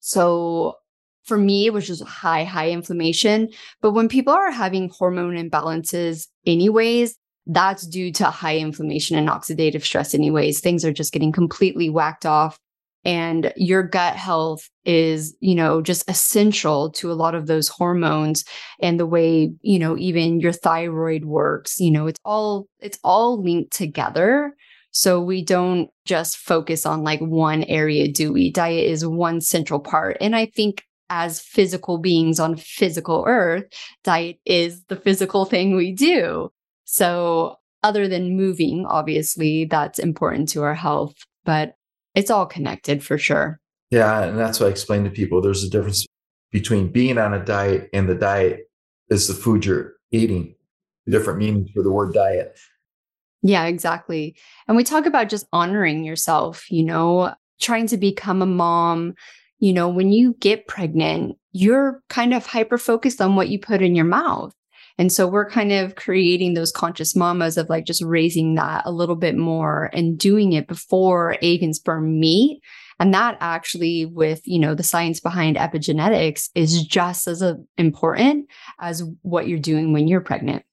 So 0.00 0.76
for 1.24 1.38
me, 1.38 1.66
it 1.66 1.72
was 1.72 1.86
just 1.86 2.02
high, 2.04 2.44
high 2.44 2.70
inflammation. 2.70 3.48
But 3.80 3.92
when 3.92 4.08
people 4.08 4.32
are 4.32 4.50
having 4.50 4.90
hormone 4.90 5.34
imbalances, 5.34 6.26
anyways, 6.46 7.16
that's 7.46 7.86
due 7.86 8.12
to 8.12 8.24
high 8.26 8.58
inflammation 8.58 9.16
and 9.16 9.28
oxidative 9.28 9.82
stress, 9.82 10.14
anyways. 10.14 10.60
Things 10.60 10.84
are 10.84 10.92
just 10.92 11.12
getting 11.12 11.32
completely 11.32 11.88
whacked 11.88 12.26
off 12.26 12.58
and 13.04 13.52
your 13.56 13.82
gut 13.82 14.16
health 14.16 14.68
is 14.84 15.36
you 15.40 15.54
know 15.54 15.80
just 15.82 16.08
essential 16.08 16.90
to 16.90 17.10
a 17.10 17.14
lot 17.14 17.34
of 17.34 17.46
those 17.46 17.68
hormones 17.68 18.44
and 18.80 18.98
the 18.98 19.06
way 19.06 19.52
you 19.62 19.78
know 19.78 19.96
even 19.96 20.40
your 20.40 20.52
thyroid 20.52 21.24
works 21.24 21.78
you 21.80 21.90
know 21.90 22.06
it's 22.06 22.20
all 22.24 22.66
it's 22.80 22.98
all 23.04 23.42
linked 23.42 23.72
together. 23.72 24.54
So 24.94 25.22
we 25.22 25.42
don't 25.42 25.88
just 26.04 26.36
focus 26.36 26.84
on 26.84 27.02
like 27.02 27.20
one 27.20 27.64
area 27.64 28.12
do 28.12 28.30
we? 28.30 28.50
Diet 28.50 28.84
is 28.84 29.06
one 29.06 29.40
central 29.40 29.80
part. 29.80 30.16
And 30.20 30.36
i 30.36 30.46
think 30.46 30.84
as 31.10 31.40
physical 31.40 31.98
beings 31.98 32.40
on 32.40 32.56
physical 32.56 33.24
earth 33.26 33.64
diet 34.02 34.38
is 34.46 34.82
the 34.84 34.96
physical 34.96 35.44
thing 35.44 35.76
we 35.76 35.92
do. 35.92 36.50
So 36.84 37.56
other 37.82 38.06
than 38.06 38.36
moving 38.36 38.86
obviously 38.86 39.64
that's 39.64 39.98
important 39.98 40.48
to 40.50 40.62
our 40.62 40.74
health. 40.74 41.14
But 41.44 41.74
it's 42.14 42.30
all 42.30 42.46
connected 42.46 43.02
for 43.04 43.18
sure. 43.18 43.60
Yeah. 43.90 44.22
And 44.22 44.38
that's 44.38 44.60
what 44.60 44.66
I 44.66 44.70
explain 44.70 45.04
to 45.04 45.10
people. 45.10 45.40
There's 45.40 45.64
a 45.64 45.70
difference 45.70 46.06
between 46.50 46.88
being 46.88 47.18
on 47.18 47.34
a 47.34 47.44
diet 47.44 47.88
and 47.92 48.08
the 48.08 48.14
diet 48.14 48.70
is 49.08 49.28
the 49.28 49.34
food 49.34 49.64
you're 49.64 49.94
eating, 50.10 50.54
different 51.06 51.38
meanings 51.38 51.70
for 51.72 51.82
the 51.82 51.90
word 51.90 52.14
diet. 52.14 52.58
Yeah, 53.42 53.64
exactly. 53.64 54.36
And 54.68 54.76
we 54.76 54.84
talk 54.84 55.06
about 55.06 55.28
just 55.28 55.46
honoring 55.52 56.04
yourself, 56.04 56.70
you 56.70 56.84
know, 56.84 57.34
trying 57.60 57.88
to 57.88 57.96
become 57.96 58.40
a 58.40 58.46
mom. 58.46 59.14
You 59.58 59.72
know, 59.72 59.88
when 59.88 60.12
you 60.12 60.36
get 60.40 60.68
pregnant, 60.68 61.36
you're 61.52 62.02
kind 62.08 62.34
of 62.34 62.46
hyper 62.46 62.78
focused 62.78 63.20
on 63.20 63.36
what 63.36 63.48
you 63.48 63.58
put 63.58 63.82
in 63.82 63.94
your 63.94 64.04
mouth. 64.04 64.54
And 65.02 65.10
so 65.10 65.26
we're 65.26 65.50
kind 65.50 65.72
of 65.72 65.96
creating 65.96 66.54
those 66.54 66.70
conscious 66.70 67.16
mamas 67.16 67.58
of 67.58 67.68
like 67.68 67.86
just 67.86 68.04
raising 68.04 68.54
that 68.54 68.84
a 68.86 68.92
little 68.92 69.16
bit 69.16 69.36
more 69.36 69.90
and 69.92 70.16
doing 70.16 70.52
it 70.52 70.68
before 70.68 71.36
egg 71.42 71.60
and 71.60 71.74
sperm 71.74 72.20
meet. 72.20 72.62
And 73.00 73.12
that 73.12 73.36
actually, 73.40 74.06
with 74.06 74.42
you 74.44 74.60
know 74.60 74.76
the 74.76 74.84
science 74.84 75.18
behind 75.18 75.56
epigenetics, 75.56 76.50
is 76.54 76.84
just 76.84 77.26
as 77.26 77.42
uh, 77.42 77.54
important 77.76 78.46
as 78.78 79.02
what 79.22 79.48
you're 79.48 79.58
doing 79.58 79.92
when 79.92 80.06
you're 80.06 80.20
pregnant. 80.20 80.64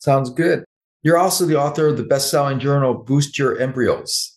Sounds 0.00 0.30
good. 0.30 0.64
You're 1.04 1.18
also 1.18 1.46
the 1.46 1.60
author 1.60 1.86
of 1.86 1.96
the 1.96 2.02
best-selling 2.02 2.58
journal 2.58 2.92
"Boost 2.92 3.38
Your 3.38 3.56
Embryos." 3.56 4.36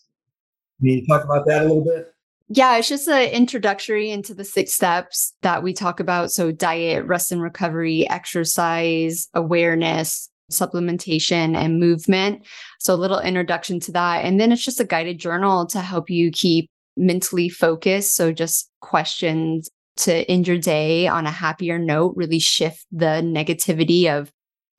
Can 0.79 0.89
you 0.89 1.08
talk 1.08 1.24
about 1.24 1.48
that 1.48 1.63
a 1.63 1.65
little 1.65 1.84
bit? 1.84 2.11
Yeah, 2.53 2.75
it's 2.75 2.89
just 2.89 3.08
an 3.08 3.29
introductory 3.29 4.12
into 4.12 4.34
the 4.34 4.43
six 4.43 4.74
steps 4.74 5.34
that 5.41 5.63
we 5.63 5.72
talk 5.72 6.01
about. 6.01 6.31
So, 6.31 6.51
diet, 6.51 7.05
rest 7.05 7.31
and 7.31 7.41
recovery, 7.41 8.05
exercise, 8.10 9.29
awareness, 9.34 10.29
supplementation, 10.51 11.55
and 11.55 11.79
movement. 11.79 12.46
So, 12.81 12.93
a 12.93 12.96
little 12.96 13.22
introduction 13.22 13.79
to 13.81 13.93
that. 13.93 14.25
And 14.25 14.38
then 14.38 14.51
it's 14.51 14.65
just 14.65 14.81
a 14.81 14.86
guided 14.86 15.17
journal 15.17 15.65
to 15.67 15.79
help 15.79 16.10
you 16.10 16.29
keep 16.29 16.70
mentally 16.98 17.48
focused. 17.48 18.15
So, 18.15 18.34
just 18.34 18.70
questions 18.81 19.70
to 19.98 20.29
end 20.29 20.46
your 20.46 20.58
day 20.58 21.08
on 21.08 21.25
a 21.25 21.31
happier 21.31 21.79
note, 21.79 22.15
really 22.17 22.39
shift 22.39 22.86
the 22.91 23.22
negativity 23.24 24.08
of 24.08 24.29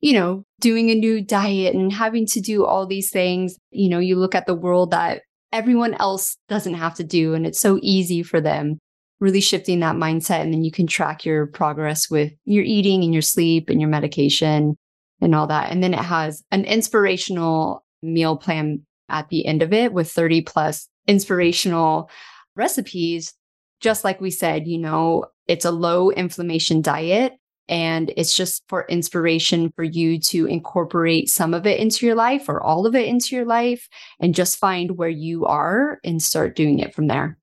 you 0.03 0.13
know, 0.13 0.45
doing 0.61 0.91
a 0.91 0.97
new 0.97 1.23
diet 1.23 1.77
and 1.77 1.93
having 1.93 2.27
to 2.27 2.41
do 2.41 2.67
all 2.67 2.87
these 2.87 3.09
things. 3.11 3.57
You 3.71 3.89
know, 3.89 4.01
you 4.01 4.17
look 4.17 4.35
at 4.35 4.47
the 4.47 4.55
world 4.55 4.91
that 4.91 5.23
everyone 5.53 5.95
else 5.95 6.37
doesn't 6.49 6.75
have 6.75 6.95
to 6.95 7.05
do. 7.05 7.35
And 7.35 7.47
it's 7.47 7.61
so 7.61 7.79
easy 7.83 8.23
for 8.23 8.41
them, 8.41 8.79
really 9.21 9.41
shifting 9.41 9.81
that 9.81 9.97
mindset. 9.97 10.41
And 10.41 10.53
then 10.53 10.65
you 10.65 10.73
can 10.73 10.87
track 10.87 11.25
your 11.25 11.47
progress 11.47 12.11
with 12.11 12.33
your 12.45 12.65
eating 12.65 13.05
and 13.05 13.13
your 13.13 13.23
sleep 13.23 13.69
and 13.69 13.81
your 13.81 13.91
medication 13.91 14.77
and 15.21 15.35
all 15.35 15.47
that. 15.47 15.71
And 15.71 15.83
then 15.83 15.95
it 15.95 16.01
has 16.01 16.43
an 16.51 16.65
inspirational 16.65 17.85
meal 18.03 18.37
plan 18.37 18.85
at 19.09 19.29
the 19.29 19.47
end 19.47 19.63
of 19.63 19.73
it 19.73 19.93
with 19.93 20.11
30 20.11 20.43
plus 20.43 20.89
inspirational 21.07 22.11
recipes. 22.57 23.35
Just 23.81 24.05
like 24.05 24.21
we 24.21 24.31
said, 24.31 24.67
you 24.67 24.79
know, 24.79 25.27
it's 25.47 25.65
a 25.65 25.71
low 25.71 26.11
inflammation 26.11 26.83
diet 26.83 27.33
and 27.73 28.13
it's 28.19 28.37
just 28.37 28.63
for 28.69 28.85
inspiration 28.91 29.73
for 29.75 29.83
you 29.83 30.19
to 30.19 30.45
incorporate 30.45 31.31
some 31.31 31.55
of 31.55 31.67
it 31.67 31.81
into 31.81 32.05
your 32.05 32.15
life 32.15 32.47
or 32.47 32.63
all 32.63 32.85
of 32.85 32.95
it 32.95 33.09
into 33.09 33.35
your 33.35 33.47
life 33.47 33.89
and 34.21 34.35
just 34.35 34.59
find 34.59 34.99
where 34.99 35.09
you 35.09 35.47
are 35.47 35.99
and 36.05 36.23
start 36.23 36.55
doing 36.55 36.81
it 36.81 36.95
from 36.95 37.07
there. 37.07 37.39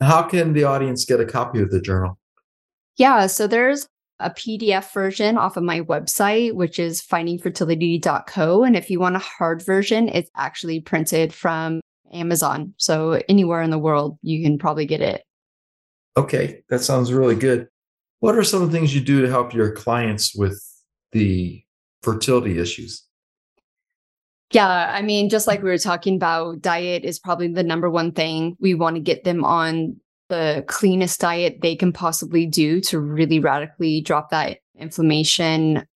How 0.00 0.22
can 0.22 0.54
the 0.54 0.64
audience 0.64 1.04
get 1.04 1.20
a 1.20 1.26
copy 1.26 1.60
of 1.60 1.70
the 1.70 1.82
journal? 1.82 2.18
Yeah, 2.96 3.26
so 3.26 3.46
there's 3.46 3.86
a 4.18 4.30
PDF 4.30 4.94
version 4.94 5.36
off 5.36 5.58
of 5.58 5.62
my 5.62 5.82
website, 5.82 6.54
which 6.54 6.78
is 6.78 7.02
findingfertility.co. 7.02 8.64
And 8.64 8.76
if 8.78 8.88
you 8.88 8.98
want 8.98 9.16
a 9.16 9.18
hard 9.18 9.62
version, 9.62 10.08
it's 10.08 10.30
actually 10.36 10.80
printed 10.80 11.34
from 11.34 11.82
Amazon. 12.14 12.72
So 12.78 13.20
anywhere 13.28 13.60
in 13.60 13.68
the 13.68 13.78
world, 13.78 14.16
you 14.22 14.42
can 14.42 14.56
probably 14.56 14.86
get 14.86 15.02
it. 15.02 15.22
Okay, 16.16 16.62
that 16.70 16.78
sounds 16.78 17.12
really 17.12 17.34
good. 17.34 17.68
What 18.20 18.36
are 18.36 18.44
some 18.44 18.62
of 18.62 18.70
the 18.70 18.78
things 18.78 18.94
you 18.94 19.00
do 19.00 19.20
to 19.22 19.28
help 19.28 19.52
your 19.52 19.72
clients 19.72 20.34
with 20.34 20.62
the 21.12 21.62
fertility 22.02 22.58
issues? 22.58 23.02
Yeah, 24.52 24.92
I 24.94 25.02
mean, 25.02 25.28
just 25.28 25.46
like 25.46 25.62
we 25.62 25.70
were 25.70 25.78
talking 25.78 26.16
about, 26.16 26.62
diet 26.62 27.04
is 27.04 27.18
probably 27.18 27.48
the 27.48 27.64
number 27.64 27.90
one 27.90 28.12
thing. 28.12 28.56
We 28.60 28.74
want 28.74 28.96
to 28.96 29.00
get 29.00 29.24
them 29.24 29.44
on 29.44 29.96
the 30.28 30.64
cleanest 30.66 31.20
diet 31.20 31.60
they 31.60 31.76
can 31.76 31.92
possibly 31.92 32.46
do 32.46 32.80
to 32.82 32.98
really 32.98 33.40
radically 33.40 34.00
drop 34.00 34.30
that 34.30 34.58
inflammation 34.78 35.86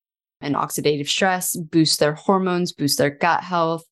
and 0.40 0.54
oxidative 0.54 1.08
stress, 1.08 1.56
boost 1.56 2.00
their 2.00 2.14
hormones, 2.14 2.72
boost 2.72 2.98
their 2.98 3.10
gut 3.10 3.42
health. 3.42 3.84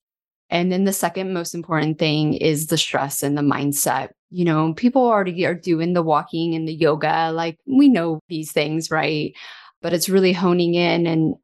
And 0.50 0.72
then 0.72 0.84
the 0.84 0.92
second 0.92 1.32
most 1.34 1.54
important 1.54 1.98
thing 1.98 2.34
is 2.34 2.66
the 2.66 2.78
stress 2.78 3.22
and 3.22 3.36
the 3.36 3.42
mindset 3.42 4.10
you 4.30 4.44
know, 4.44 4.74
people 4.74 5.02
already 5.02 5.46
are 5.46 5.54
doing 5.54 5.92
the 5.92 6.02
walking 6.02 6.54
and 6.54 6.68
the 6.68 6.74
yoga. 6.74 7.30
Like 7.32 7.56
we 7.66 7.88
know 7.88 8.20
these 8.28 8.52
things, 8.52 8.90
right? 8.90 9.32
But 9.80 9.92
it's 9.92 10.08
really 10.08 10.32
honing 10.32 10.74
in. 10.74 11.06
And 11.06 11.34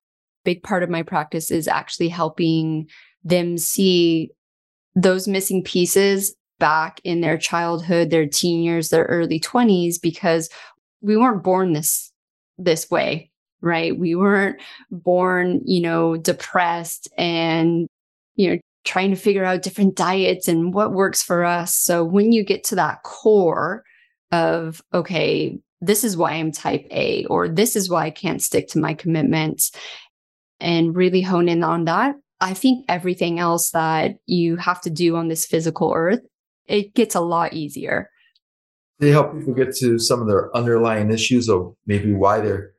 big 0.45 0.63
part 0.63 0.83
of 0.83 0.91
my 0.91 1.03
practice 1.03 1.51
is 1.51 1.69
actually 1.69 2.09
helping 2.09 2.89
them 3.23 3.57
see 3.57 4.31
those 4.95 5.27
missing 5.27 5.63
pieces 5.63 6.35
back 6.59 7.01
in 7.05 7.21
their 7.21 7.39
childhood, 7.39 8.11
their 8.11 8.27
teen 8.27 8.63
years, 8.63 8.91
their 8.91 9.05
early 9.05 9.41
20s, 9.41 9.97
because 10.01 10.49
we 11.01 11.17
weren't 11.17 11.43
born 11.43 11.73
this 11.73 12.13
this 12.59 12.91
way, 12.91 13.31
right? 13.61 13.99
We 13.99 14.15
weren't 14.15 14.61
born, 14.91 15.61
you 15.65 15.81
know, 15.81 16.17
depressed 16.17 17.09
and 17.19 17.89
trying 18.85 19.11
to 19.11 19.17
figure 19.17 19.45
out 19.45 19.63
different 19.63 19.97
diets 19.97 20.47
and 20.49 20.75
what 20.75 20.93
works 20.93 21.23
for 21.23 21.45
us. 21.45 21.75
So 21.75 22.05
when 22.05 22.33
you 22.33 22.45
get 22.45 22.65
to 22.65 22.75
that 22.77 23.03
core 23.03 23.83
of, 24.31 24.83
okay, 24.93 25.59
this 25.81 26.05
is 26.05 26.17
why 26.17 26.33
I'm 26.33 26.53
type 26.53 26.87
A, 26.91 27.25
or 27.27 27.49
this 27.49 27.77
is 27.77 27.91
why 27.91 28.07
I 28.07 28.11
can't 28.11 28.43
stick 28.43 28.69
to 28.69 28.79
my 28.79 28.95
commitments, 28.95 29.71
and 30.61 30.97
really 30.97 31.21
hone 31.21 31.49
in 31.49 31.63
on 31.63 31.85
that, 31.85 32.17
I 32.41 32.55
think 32.55 32.85
everything 32.89 33.39
else 33.39 33.71
that 33.71 34.17
you 34.27 34.57
have 34.57 34.81
to 34.83 34.91
do 34.91 35.17
on 35.17 35.29
this 35.29 35.47
physical 35.47 35.93
earth, 35.95 36.21
it 36.67 36.95
gets 36.95 37.15
a 37.15 37.21
lot 37.21 37.53
easier. 37.53 38.11
They 38.99 39.11
help 39.11 39.37
people 39.37 39.55
get 39.55 39.75
to 39.77 39.99
some 39.99 40.21
of 40.21 40.29
their 40.29 40.55
underlying 40.57 41.11
issues 41.11 41.49
of 41.49 41.75
maybe 41.87 42.13
why 42.13 42.41
they're 42.41 42.73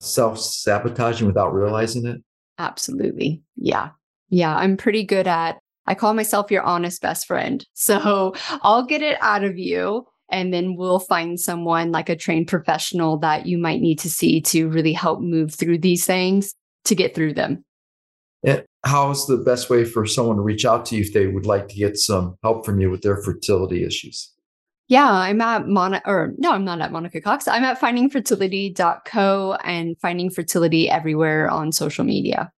self 0.00 0.38
sabotaging 0.38 1.26
without 1.26 1.54
realizing 1.54 2.06
it. 2.06 2.22
Absolutely. 2.58 3.42
Yeah. 3.56 3.90
Yeah. 4.28 4.54
I'm 4.56 4.76
pretty 4.76 5.04
good 5.04 5.26
at, 5.26 5.58
I 5.86 5.94
call 5.94 6.14
myself 6.14 6.50
your 6.50 6.62
honest 6.62 7.00
best 7.02 7.26
friend. 7.26 7.64
So 7.74 8.34
I'll 8.62 8.84
get 8.84 9.02
it 9.02 9.18
out 9.20 9.44
of 9.44 9.58
you. 9.58 10.06
And 10.30 10.52
then 10.52 10.76
we'll 10.76 10.98
find 10.98 11.40
someone 11.40 11.90
like 11.90 12.10
a 12.10 12.16
trained 12.16 12.48
professional 12.48 13.16
that 13.18 13.46
you 13.46 13.56
might 13.56 13.80
need 13.80 13.98
to 14.00 14.10
see 14.10 14.42
to 14.42 14.68
really 14.68 14.92
help 14.92 15.20
move 15.20 15.54
through 15.54 15.78
these 15.78 16.04
things 16.04 16.54
to 16.84 16.94
get 16.94 17.14
through 17.14 17.32
them. 17.34 17.64
And 18.44 18.64
how's 18.84 19.26
the 19.26 19.38
best 19.38 19.70
way 19.70 19.84
for 19.84 20.06
someone 20.06 20.36
to 20.36 20.42
reach 20.42 20.64
out 20.64 20.86
to 20.86 20.96
you 20.96 21.02
if 21.02 21.12
they 21.12 21.26
would 21.26 21.46
like 21.46 21.68
to 21.68 21.74
get 21.74 21.96
some 21.96 22.36
help 22.42 22.66
from 22.66 22.78
you 22.78 22.90
with 22.90 23.02
their 23.02 23.22
fertility 23.22 23.84
issues? 23.84 24.32
Yeah, 24.88 25.10
I'm 25.10 25.40
at 25.42 25.68
Monica, 25.68 26.08
or 26.08 26.32
no, 26.38 26.52
I'm 26.52 26.64
not 26.64 26.80
at 26.80 26.92
Monica 26.92 27.20
Cox. 27.20 27.46
I'm 27.46 27.64
at 27.64 27.78
findingfertility.co 27.78 29.58
and 29.62 29.96
finding 30.00 30.30
fertility 30.30 30.88
everywhere 30.88 31.50
on 31.50 31.72
social 31.72 32.04
media. 32.04 32.50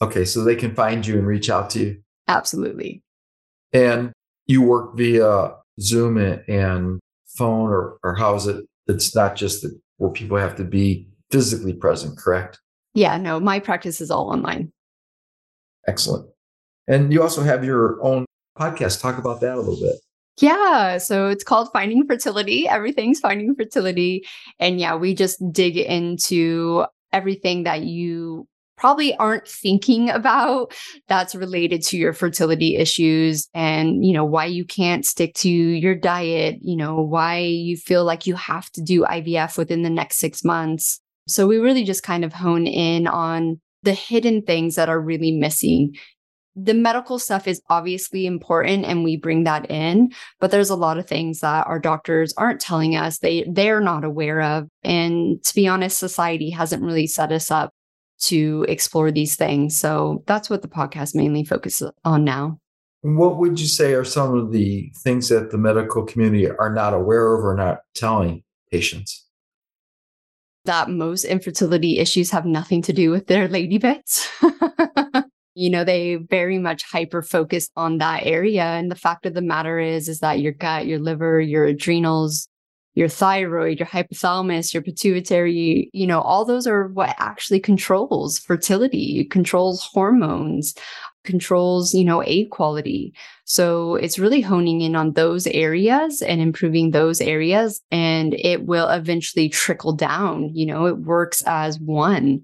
Okay, 0.00 0.24
so 0.24 0.44
they 0.44 0.56
can 0.56 0.74
find 0.74 1.06
you 1.06 1.18
and 1.18 1.26
reach 1.26 1.50
out 1.50 1.70
to 1.70 1.80
you. 1.80 2.02
Absolutely. 2.28 3.02
And 3.72 4.12
you 4.46 4.62
work 4.62 4.96
via 4.96 5.54
Zoom 5.80 6.16
and 6.16 7.00
phone, 7.26 7.70
or, 7.70 7.98
or 8.02 8.14
how 8.14 8.34
is 8.34 8.46
it? 8.46 8.64
It's 8.86 9.14
not 9.14 9.36
just 9.36 9.62
that 9.62 9.78
where 9.98 10.10
people 10.10 10.38
have 10.38 10.56
to 10.56 10.64
be 10.64 11.06
physically 11.30 11.74
present, 11.74 12.16
correct? 12.16 12.58
Yeah, 12.94 13.18
no, 13.18 13.38
my 13.38 13.60
practice 13.60 14.00
is 14.00 14.10
all 14.10 14.30
online. 14.30 14.72
Excellent. 15.86 16.28
And 16.86 17.12
you 17.12 17.22
also 17.22 17.42
have 17.42 17.64
your 17.64 18.02
own 18.02 18.24
podcast. 18.58 19.00
Talk 19.00 19.18
about 19.18 19.40
that 19.40 19.54
a 19.54 19.60
little 19.60 19.80
bit. 19.80 19.96
Yeah. 20.40 20.98
So 20.98 21.28
it's 21.28 21.44
called 21.44 21.68
Finding 21.72 22.06
Fertility. 22.06 22.66
Everything's 22.66 23.20
Finding 23.20 23.54
Fertility. 23.54 24.24
And 24.58 24.80
yeah, 24.80 24.96
we 24.96 25.14
just 25.14 25.40
dig 25.52 25.76
into 25.76 26.86
everything 27.12 27.64
that 27.64 27.82
you 27.82 28.47
probably 28.78 29.14
aren't 29.16 29.46
thinking 29.46 30.08
about 30.08 30.72
that's 31.08 31.34
related 31.34 31.82
to 31.82 31.96
your 31.96 32.12
fertility 32.12 32.76
issues 32.76 33.48
and 33.54 34.04
you 34.04 34.12
know 34.12 34.24
why 34.24 34.44
you 34.44 34.64
can't 34.64 35.04
stick 35.04 35.34
to 35.34 35.48
your 35.48 35.94
diet 35.94 36.56
you 36.62 36.76
know 36.76 37.02
why 37.02 37.38
you 37.38 37.76
feel 37.76 38.04
like 38.04 38.26
you 38.26 38.34
have 38.34 38.70
to 38.70 38.80
do 38.82 39.02
IVF 39.02 39.58
within 39.58 39.82
the 39.82 39.90
next 39.90 40.18
6 40.18 40.44
months. 40.44 41.00
So 41.26 41.46
we 41.46 41.58
really 41.58 41.84
just 41.84 42.02
kind 42.02 42.24
of 42.24 42.32
hone 42.32 42.66
in 42.66 43.06
on 43.06 43.60
the 43.82 43.92
hidden 43.92 44.42
things 44.42 44.76
that 44.76 44.88
are 44.88 45.00
really 45.00 45.32
missing. 45.32 45.94
The 46.56 46.74
medical 46.74 47.18
stuff 47.18 47.46
is 47.46 47.62
obviously 47.70 48.26
important 48.26 48.84
and 48.84 49.04
we 49.04 49.16
bring 49.16 49.44
that 49.44 49.70
in 49.70 50.10
but 50.40 50.50
there's 50.50 50.70
a 50.70 50.76
lot 50.76 50.98
of 50.98 51.06
things 51.06 51.40
that 51.40 51.66
our 51.66 51.78
doctors 51.78 52.34
aren't 52.36 52.60
telling 52.60 52.96
us 52.96 53.18
they 53.18 53.44
they're 53.50 53.80
not 53.80 54.04
aware 54.04 54.40
of. 54.40 54.68
And 54.82 55.42
to 55.44 55.54
be 55.54 55.68
honest 55.68 55.98
society 55.98 56.50
hasn't 56.50 56.82
really 56.82 57.06
set 57.06 57.30
us 57.30 57.50
up 57.50 57.72
to 58.20 58.64
explore 58.68 59.10
these 59.10 59.36
things. 59.36 59.78
So 59.78 60.22
that's 60.26 60.50
what 60.50 60.62
the 60.62 60.68
podcast 60.68 61.14
mainly 61.14 61.44
focuses 61.44 61.90
on 62.04 62.24
now. 62.24 62.58
What 63.02 63.38
would 63.38 63.60
you 63.60 63.66
say 63.66 63.94
are 63.94 64.04
some 64.04 64.36
of 64.36 64.52
the 64.52 64.92
things 64.98 65.28
that 65.28 65.50
the 65.50 65.58
medical 65.58 66.04
community 66.04 66.50
are 66.50 66.72
not 66.72 66.94
aware 66.94 67.34
of 67.34 67.44
or 67.44 67.54
not 67.54 67.78
telling 67.94 68.42
patients? 68.70 69.24
That 70.64 70.90
most 70.90 71.24
infertility 71.24 71.98
issues 71.98 72.30
have 72.32 72.44
nothing 72.44 72.82
to 72.82 72.92
do 72.92 73.10
with 73.10 73.28
their 73.28 73.48
lady 73.48 73.78
bits. 73.78 74.28
You 75.58 75.70
know 75.70 75.82
they 75.82 76.14
very 76.14 76.56
much 76.56 76.84
hyper 76.84 77.20
focus 77.20 77.68
on 77.74 77.98
that 77.98 78.24
area. 78.24 78.62
And 78.62 78.92
the 78.92 78.94
fact 78.94 79.26
of 79.26 79.34
the 79.34 79.42
matter 79.42 79.80
is 79.80 80.08
is 80.08 80.20
that 80.20 80.38
your 80.38 80.52
gut 80.52 80.86
your 80.86 81.00
liver 81.00 81.40
your 81.40 81.64
adrenals 81.64 82.46
your 82.94 83.08
thyroid 83.08 83.78
your 83.78 83.86
hypothalamus 83.86 84.72
your 84.72 84.82
pituitary 84.82 85.88
you 85.92 86.06
know 86.06 86.20
all 86.20 86.44
those 86.44 86.66
are 86.66 86.88
what 86.88 87.14
actually 87.18 87.60
controls 87.60 88.38
fertility 88.38 89.24
controls 89.24 89.84
hormones 89.92 90.74
controls 91.24 91.92
you 91.94 92.04
know 92.04 92.20
egg 92.20 92.50
quality 92.50 93.12
so 93.44 93.96
it's 93.96 94.18
really 94.18 94.40
honing 94.40 94.80
in 94.80 94.96
on 94.96 95.12
those 95.12 95.46
areas 95.48 96.22
and 96.22 96.40
improving 96.40 96.90
those 96.90 97.20
areas 97.20 97.80
and 97.90 98.34
it 98.34 98.64
will 98.64 98.88
eventually 98.88 99.48
trickle 99.48 99.92
down 99.92 100.50
you 100.54 100.64
know 100.64 100.86
it 100.86 100.98
works 100.98 101.42
as 101.46 101.78
one 101.80 102.42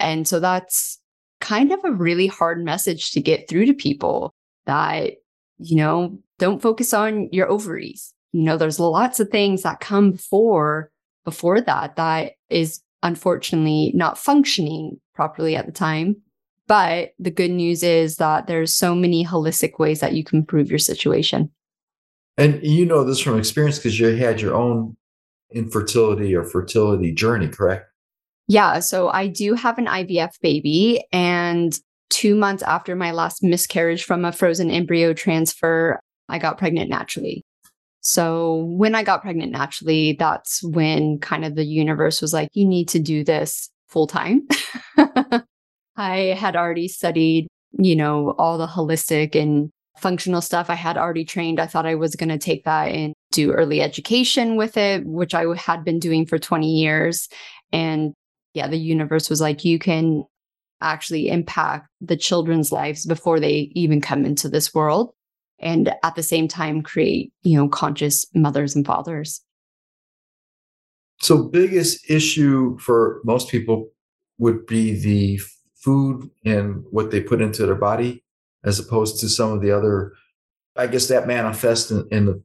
and 0.00 0.26
so 0.26 0.40
that's 0.40 0.98
kind 1.44 1.72
of 1.72 1.80
a 1.84 1.92
really 1.92 2.26
hard 2.26 2.64
message 2.64 3.10
to 3.12 3.20
get 3.20 3.48
through 3.48 3.66
to 3.66 3.74
people 3.74 4.34
that, 4.64 5.12
you 5.58 5.76
know, 5.76 6.18
don't 6.38 6.62
focus 6.62 6.94
on 6.94 7.28
your 7.32 7.48
ovaries. 7.50 8.13
You 8.34 8.42
know, 8.42 8.56
there's 8.56 8.80
lots 8.80 9.20
of 9.20 9.28
things 9.28 9.62
that 9.62 9.78
come 9.78 10.10
before 10.10 10.90
before 11.24 11.60
that 11.60 11.94
that 11.94 12.32
is 12.50 12.80
unfortunately 13.04 13.92
not 13.94 14.18
functioning 14.18 15.00
properly 15.14 15.54
at 15.54 15.66
the 15.66 15.72
time. 15.72 16.16
But 16.66 17.10
the 17.20 17.30
good 17.30 17.52
news 17.52 17.84
is 17.84 18.16
that 18.16 18.48
there's 18.48 18.74
so 18.74 18.92
many 18.92 19.24
holistic 19.24 19.78
ways 19.78 20.00
that 20.00 20.14
you 20.14 20.24
can 20.24 20.40
improve 20.40 20.68
your 20.68 20.80
situation. 20.80 21.52
And 22.36 22.60
you 22.60 22.84
know 22.84 23.04
this 23.04 23.20
from 23.20 23.38
experience 23.38 23.78
because 23.78 24.00
you 24.00 24.16
had 24.16 24.40
your 24.40 24.56
own 24.56 24.96
infertility 25.52 26.34
or 26.34 26.42
fertility 26.42 27.12
journey, 27.12 27.46
correct? 27.46 27.86
Yeah. 28.48 28.80
So 28.80 29.10
I 29.10 29.28
do 29.28 29.54
have 29.54 29.78
an 29.78 29.86
IVF 29.86 30.40
baby. 30.42 31.04
And 31.12 31.78
two 32.10 32.34
months 32.34 32.64
after 32.64 32.96
my 32.96 33.12
last 33.12 33.44
miscarriage 33.44 34.02
from 34.02 34.24
a 34.24 34.32
frozen 34.32 34.72
embryo 34.72 35.12
transfer, 35.12 36.00
I 36.28 36.40
got 36.40 36.58
pregnant 36.58 36.90
naturally. 36.90 37.43
So 38.06 38.66
when 38.68 38.94
I 38.94 39.02
got 39.02 39.22
pregnant 39.22 39.50
naturally, 39.50 40.12
that's 40.18 40.62
when 40.62 41.18
kind 41.20 41.42
of 41.42 41.54
the 41.54 41.64
universe 41.64 42.20
was 42.20 42.34
like, 42.34 42.50
you 42.52 42.66
need 42.66 42.86
to 42.90 42.98
do 42.98 43.24
this 43.24 43.70
full 43.88 44.06
time. 44.06 44.46
I 45.96 46.36
had 46.38 46.54
already 46.54 46.86
studied, 46.86 47.48
you 47.72 47.96
know, 47.96 48.34
all 48.36 48.58
the 48.58 48.66
holistic 48.66 49.34
and 49.34 49.70
functional 49.96 50.42
stuff. 50.42 50.68
I 50.68 50.74
had 50.74 50.98
already 50.98 51.24
trained. 51.24 51.58
I 51.58 51.66
thought 51.66 51.86
I 51.86 51.94
was 51.94 52.14
going 52.14 52.28
to 52.28 52.36
take 52.36 52.64
that 52.64 52.88
and 52.88 53.14
do 53.32 53.52
early 53.52 53.80
education 53.80 54.56
with 54.56 54.76
it, 54.76 55.06
which 55.06 55.32
I 55.32 55.46
had 55.56 55.82
been 55.82 55.98
doing 55.98 56.26
for 56.26 56.38
20 56.38 56.70
years. 56.70 57.26
And 57.72 58.12
yeah, 58.52 58.68
the 58.68 58.76
universe 58.76 59.30
was 59.30 59.40
like, 59.40 59.64
you 59.64 59.78
can 59.78 60.24
actually 60.82 61.30
impact 61.30 61.88
the 62.02 62.18
children's 62.18 62.70
lives 62.70 63.06
before 63.06 63.40
they 63.40 63.72
even 63.74 64.02
come 64.02 64.26
into 64.26 64.50
this 64.50 64.74
world. 64.74 65.14
And 65.60 65.94
at 66.02 66.14
the 66.14 66.22
same 66.22 66.48
time, 66.48 66.82
create, 66.82 67.32
you 67.42 67.56
know, 67.56 67.68
conscious 67.68 68.26
mothers 68.34 68.74
and 68.74 68.84
fathers. 68.84 69.40
So, 71.20 71.44
biggest 71.44 72.10
issue 72.10 72.76
for 72.78 73.20
most 73.24 73.48
people 73.48 73.90
would 74.38 74.66
be 74.66 74.98
the 74.98 75.40
food 75.76 76.30
and 76.44 76.84
what 76.90 77.10
they 77.10 77.20
put 77.20 77.40
into 77.40 77.66
their 77.66 77.74
body, 77.76 78.24
as 78.64 78.78
opposed 78.78 79.20
to 79.20 79.28
some 79.28 79.52
of 79.52 79.62
the 79.62 79.70
other, 79.70 80.12
I 80.76 80.86
guess 80.86 81.08
that 81.08 81.26
manifests 81.26 81.90
in, 81.90 82.06
in 82.10 82.26
the 82.26 82.42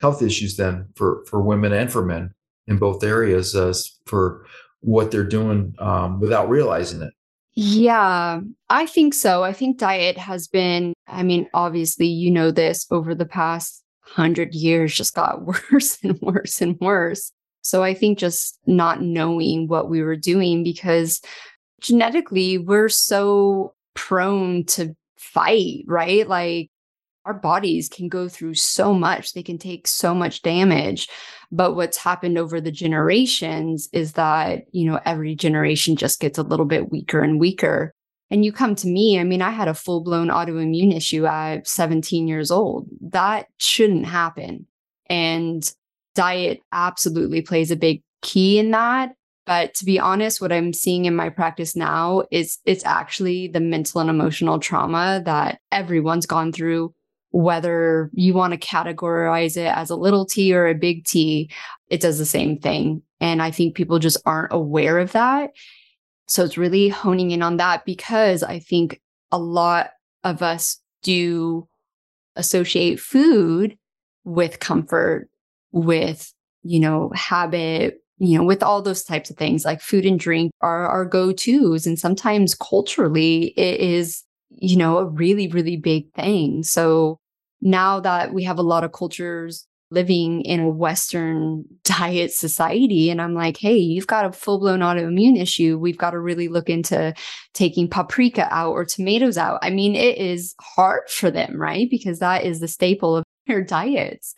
health 0.00 0.22
issues 0.22 0.56
then 0.56 0.88
for, 0.94 1.24
for 1.26 1.40
women 1.42 1.72
and 1.72 1.90
for 1.90 2.04
men 2.04 2.32
in 2.66 2.78
both 2.78 3.04
areas 3.04 3.54
as 3.54 3.98
for 4.06 4.46
what 4.80 5.10
they're 5.10 5.24
doing 5.24 5.74
um, 5.78 6.20
without 6.20 6.48
realizing 6.48 7.02
it. 7.02 7.12
Yeah, 7.58 8.40
I 8.68 8.86
think 8.86 9.14
so. 9.14 9.42
I 9.42 9.54
think 9.54 9.78
diet 9.78 10.18
has 10.18 10.46
been, 10.46 10.92
I 11.08 11.22
mean, 11.22 11.48
obviously, 11.54 12.06
you 12.06 12.30
know, 12.30 12.50
this 12.50 12.86
over 12.90 13.14
the 13.14 13.24
past 13.24 13.82
hundred 14.02 14.54
years 14.54 14.94
just 14.94 15.14
got 15.14 15.42
worse 15.72 15.98
and 16.02 16.20
worse 16.20 16.60
and 16.60 16.78
worse. 16.80 17.32
So 17.62 17.82
I 17.82 17.94
think 17.94 18.18
just 18.18 18.58
not 18.66 19.02
knowing 19.02 19.68
what 19.68 19.88
we 19.88 20.02
were 20.02 20.16
doing 20.16 20.62
because 20.62 21.20
genetically 21.80 22.58
we're 22.58 22.90
so 22.90 23.74
prone 23.94 24.64
to 24.66 24.94
fight, 25.18 25.82
right? 25.86 26.28
Like 26.28 26.70
our 27.26 27.34
bodies 27.34 27.88
can 27.88 28.08
go 28.08 28.28
through 28.28 28.54
so 28.54 28.94
much, 28.94 29.32
they 29.32 29.42
can 29.42 29.58
take 29.58 29.88
so 29.88 30.14
much 30.14 30.42
damage. 30.42 31.08
But 31.50 31.74
what's 31.74 31.96
happened 31.96 32.38
over 32.38 32.60
the 32.60 32.70
generations 32.70 33.88
is 33.92 34.12
that, 34.12 34.62
you 34.72 34.88
know, 34.88 35.00
every 35.04 35.34
generation 35.34 35.96
just 35.96 36.20
gets 36.20 36.38
a 36.38 36.42
little 36.42 36.66
bit 36.66 36.90
weaker 36.90 37.20
and 37.20 37.40
weaker. 37.40 37.92
And 38.30 38.44
you 38.44 38.52
come 38.52 38.74
to 38.76 38.88
me, 38.88 39.18
I 39.18 39.24
mean, 39.24 39.42
I 39.42 39.50
had 39.50 39.68
a 39.68 39.74
full 39.74 40.02
blown 40.02 40.28
autoimmune 40.28 40.96
issue 40.96 41.26
at 41.26 41.66
17 41.66 42.26
years 42.28 42.50
old. 42.50 42.88
That 43.00 43.46
shouldn't 43.58 44.06
happen. 44.06 44.66
And 45.08 45.62
diet 46.14 46.60
absolutely 46.72 47.42
plays 47.42 47.70
a 47.70 47.76
big 47.76 48.02
key 48.22 48.58
in 48.58 48.70
that. 48.70 49.12
But 49.46 49.74
to 49.74 49.84
be 49.84 50.00
honest, 50.00 50.40
what 50.40 50.50
I'm 50.50 50.72
seeing 50.72 51.04
in 51.04 51.14
my 51.14 51.28
practice 51.28 51.76
now 51.76 52.24
is 52.32 52.58
it's 52.64 52.84
actually 52.84 53.46
the 53.46 53.60
mental 53.60 54.00
and 54.00 54.10
emotional 54.10 54.58
trauma 54.58 55.22
that 55.24 55.60
everyone's 55.70 56.26
gone 56.26 56.50
through, 56.50 56.92
whether 57.36 58.10
you 58.14 58.32
want 58.32 58.54
to 58.54 58.58
categorize 58.58 59.58
it 59.58 59.66
as 59.76 59.90
a 59.90 59.94
little 59.96 60.24
t 60.24 60.54
or 60.54 60.66
a 60.66 60.74
big 60.74 61.04
T, 61.04 61.50
it 61.90 62.00
does 62.00 62.16
the 62.16 62.24
same 62.24 62.58
thing. 62.58 63.02
And 63.20 63.42
I 63.42 63.50
think 63.50 63.74
people 63.74 63.98
just 63.98 64.16
aren't 64.24 64.54
aware 64.54 64.98
of 64.98 65.12
that. 65.12 65.50
So 66.28 66.44
it's 66.44 66.56
really 66.56 66.88
honing 66.88 67.32
in 67.32 67.42
on 67.42 67.58
that 67.58 67.84
because 67.84 68.42
I 68.42 68.58
think 68.58 69.02
a 69.30 69.38
lot 69.38 69.90
of 70.24 70.40
us 70.40 70.80
do 71.02 71.68
associate 72.36 73.00
food 73.00 73.76
with 74.24 74.58
comfort, 74.58 75.28
with, 75.72 76.32
you 76.62 76.80
know, 76.80 77.12
habit, 77.14 78.00
you 78.16 78.38
know, 78.38 78.44
with 78.44 78.62
all 78.62 78.80
those 78.80 79.04
types 79.04 79.28
of 79.28 79.36
things 79.36 79.62
like 79.62 79.82
food 79.82 80.06
and 80.06 80.18
drink 80.18 80.52
are 80.62 80.88
our 80.88 81.04
go 81.04 81.32
tos. 81.32 81.86
And 81.86 81.98
sometimes 81.98 82.54
culturally, 82.54 83.48
it 83.58 83.78
is, 83.78 84.24
you 84.48 84.78
know, 84.78 84.96
a 84.96 85.04
really, 85.04 85.48
really 85.48 85.76
big 85.76 86.10
thing. 86.14 86.62
So 86.62 87.20
now 87.60 88.00
that 88.00 88.32
we 88.32 88.44
have 88.44 88.58
a 88.58 88.62
lot 88.62 88.84
of 88.84 88.92
cultures 88.92 89.66
living 89.90 90.40
in 90.42 90.60
a 90.60 90.68
Western 90.68 91.64
diet 91.84 92.32
society. 92.32 93.08
And 93.10 93.22
I'm 93.22 93.34
like, 93.34 93.56
hey, 93.56 93.76
you've 93.76 94.06
got 94.06 94.24
a 94.24 94.32
full 94.32 94.58
blown 94.58 94.80
autoimmune 94.80 95.40
issue. 95.40 95.78
We've 95.78 95.98
got 95.98 96.10
to 96.10 96.18
really 96.18 96.48
look 96.48 96.68
into 96.68 97.14
taking 97.54 97.88
paprika 97.88 98.48
out 98.50 98.72
or 98.72 98.84
tomatoes 98.84 99.38
out. 99.38 99.60
I 99.62 99.70
mean, 99.70 99.94
it 99.94 100.18
is 100.18 100.54
hard 100.60 101.08
for 101.08 101.30
them, 101.30 101.60
right? 101.60 101.88
Because 101.88 102.18
that 102.18 102.44
is 102.44 102.60
the 102.60 102.68
staple 102.68 103.16
of 103.16 103.24
their 103.46 103.62
diets. 103.62 104.34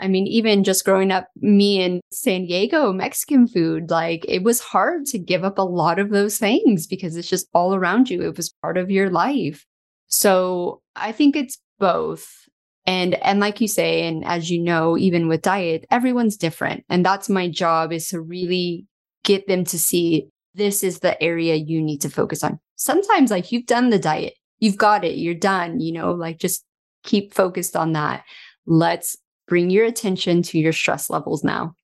I 0.00 0.06
mean, 0.06 0.28
even 0.28 0.62
just 0.62 0.84
growing 0.84 1.10
up, 1.10 1.26
me 1.40 1.82
in 1.82 2.00
San 2.12 2.46
Diego, 2.46 2.92
Mexican 2.92 3.48
food, 3.48 3.90
like 3.90 4.24
it 4.28 4.44
was 4.44 4.60
hard 4.60 5.06
to 5.06 5.18
give 5.18 5.42
up 5.42 5.58
a 5.58 5.62
lot 5.62 5.98
of 5.98 6.10
those 6.10 6.38
things 6.38 6.86
because 6.86 7.16
it's 7.16 7.28
just 7.28 7.48
all 7.52 7.74
around 7.74 8.08
you. 8.08 8.22
It 8.22 8.36
was 8.36 8.54
part 8.62 8.78
of 8.78 8.92
your 8.92 9.10
life. 9.10 9.66
So 10.06 10.82
I 10.94 11.10
think 11.10 11.34
it's 11.34 11.58
both. 11.78 12.48
And 12.86 13.14
and 13.16 13.40
like 13.40 13.60
you 13.60 13.68
say 13.68 14.06
and 14.06 14.24
as 14.24 14.50
you 14.50 14.58
know 14.62 14.96
even 14.96 15.28
with 15.28 15.42
diet 15.42 15.84
everyone's 15.90 16.36
different. 16.36 16.84
And 16.88 17.04
that's 17.04 17.28
my 17.28 17.48
job 17.48 17.92
is 17.92 18.08
to 18.08 18.20
really 18.20 18.86
get 19.24 19.46
them 19.46 19.64
to 19.64 19.78
see 19.78 20.28
this 20.54 20.82
is 20.82 21.00
the 21.00 21.20
area 21.22 21.54
you 21.54 21.82
need 21.82 22.00
to 22.02 22.08
focus 22.10 22.42
on. 22.42 22.58
Sometimes 22.76 23.30
like 23.30 23.52
you've 23.52 23.66
done 23.66 23.90
the 23.90 23.98
diet 23.98 24.34
you've 24.60 24.78
got 24.78 25.04
it 25.04 25.16
you're 25.16 25.34
done 25.34 25.78
you 25.78 25.92
know 25.92 26.12
like 26.12 26.38
just 26.38 26.64
keep 27.04 27.34
focused 27.34 27.76
on 27.76 27.92
that. 27.92 28.24
Let's 28.66 29.16
bring 29.46 29.70
your 29.70 29.84
attention 29.84 30.42
to 30.42 30.58
your 30.58 30.72
stress 30.72 31.10
levels 31.10 31.42
now. 31.42 31.74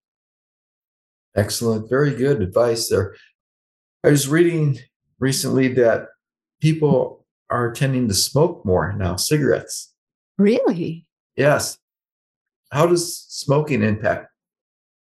Excellent. 1.35 1.89
Very 1.89 2.15
good 2.15 2.43
advice 2.43 2.89
there. 2.89 3.15
I 4.05 4.11
was 4.11 4.29
reading 4.29 4.79
recently 5.19 5.69
that 5.75 6.09
people 6.61 7.24
are 7.51 7.73
tending 7.73 8.09
to 8.09 8.15
smoke 8.15 8.65
more 8.65 8.93
now 8.93 9.17
cigarettes 9.17 9.95
Really? 10.39 11.07
Yes. 11.37 11.79
How 12.71 12.87
does 12.87 13.25
smoking 13.29 13.83
impact 13.83 14.29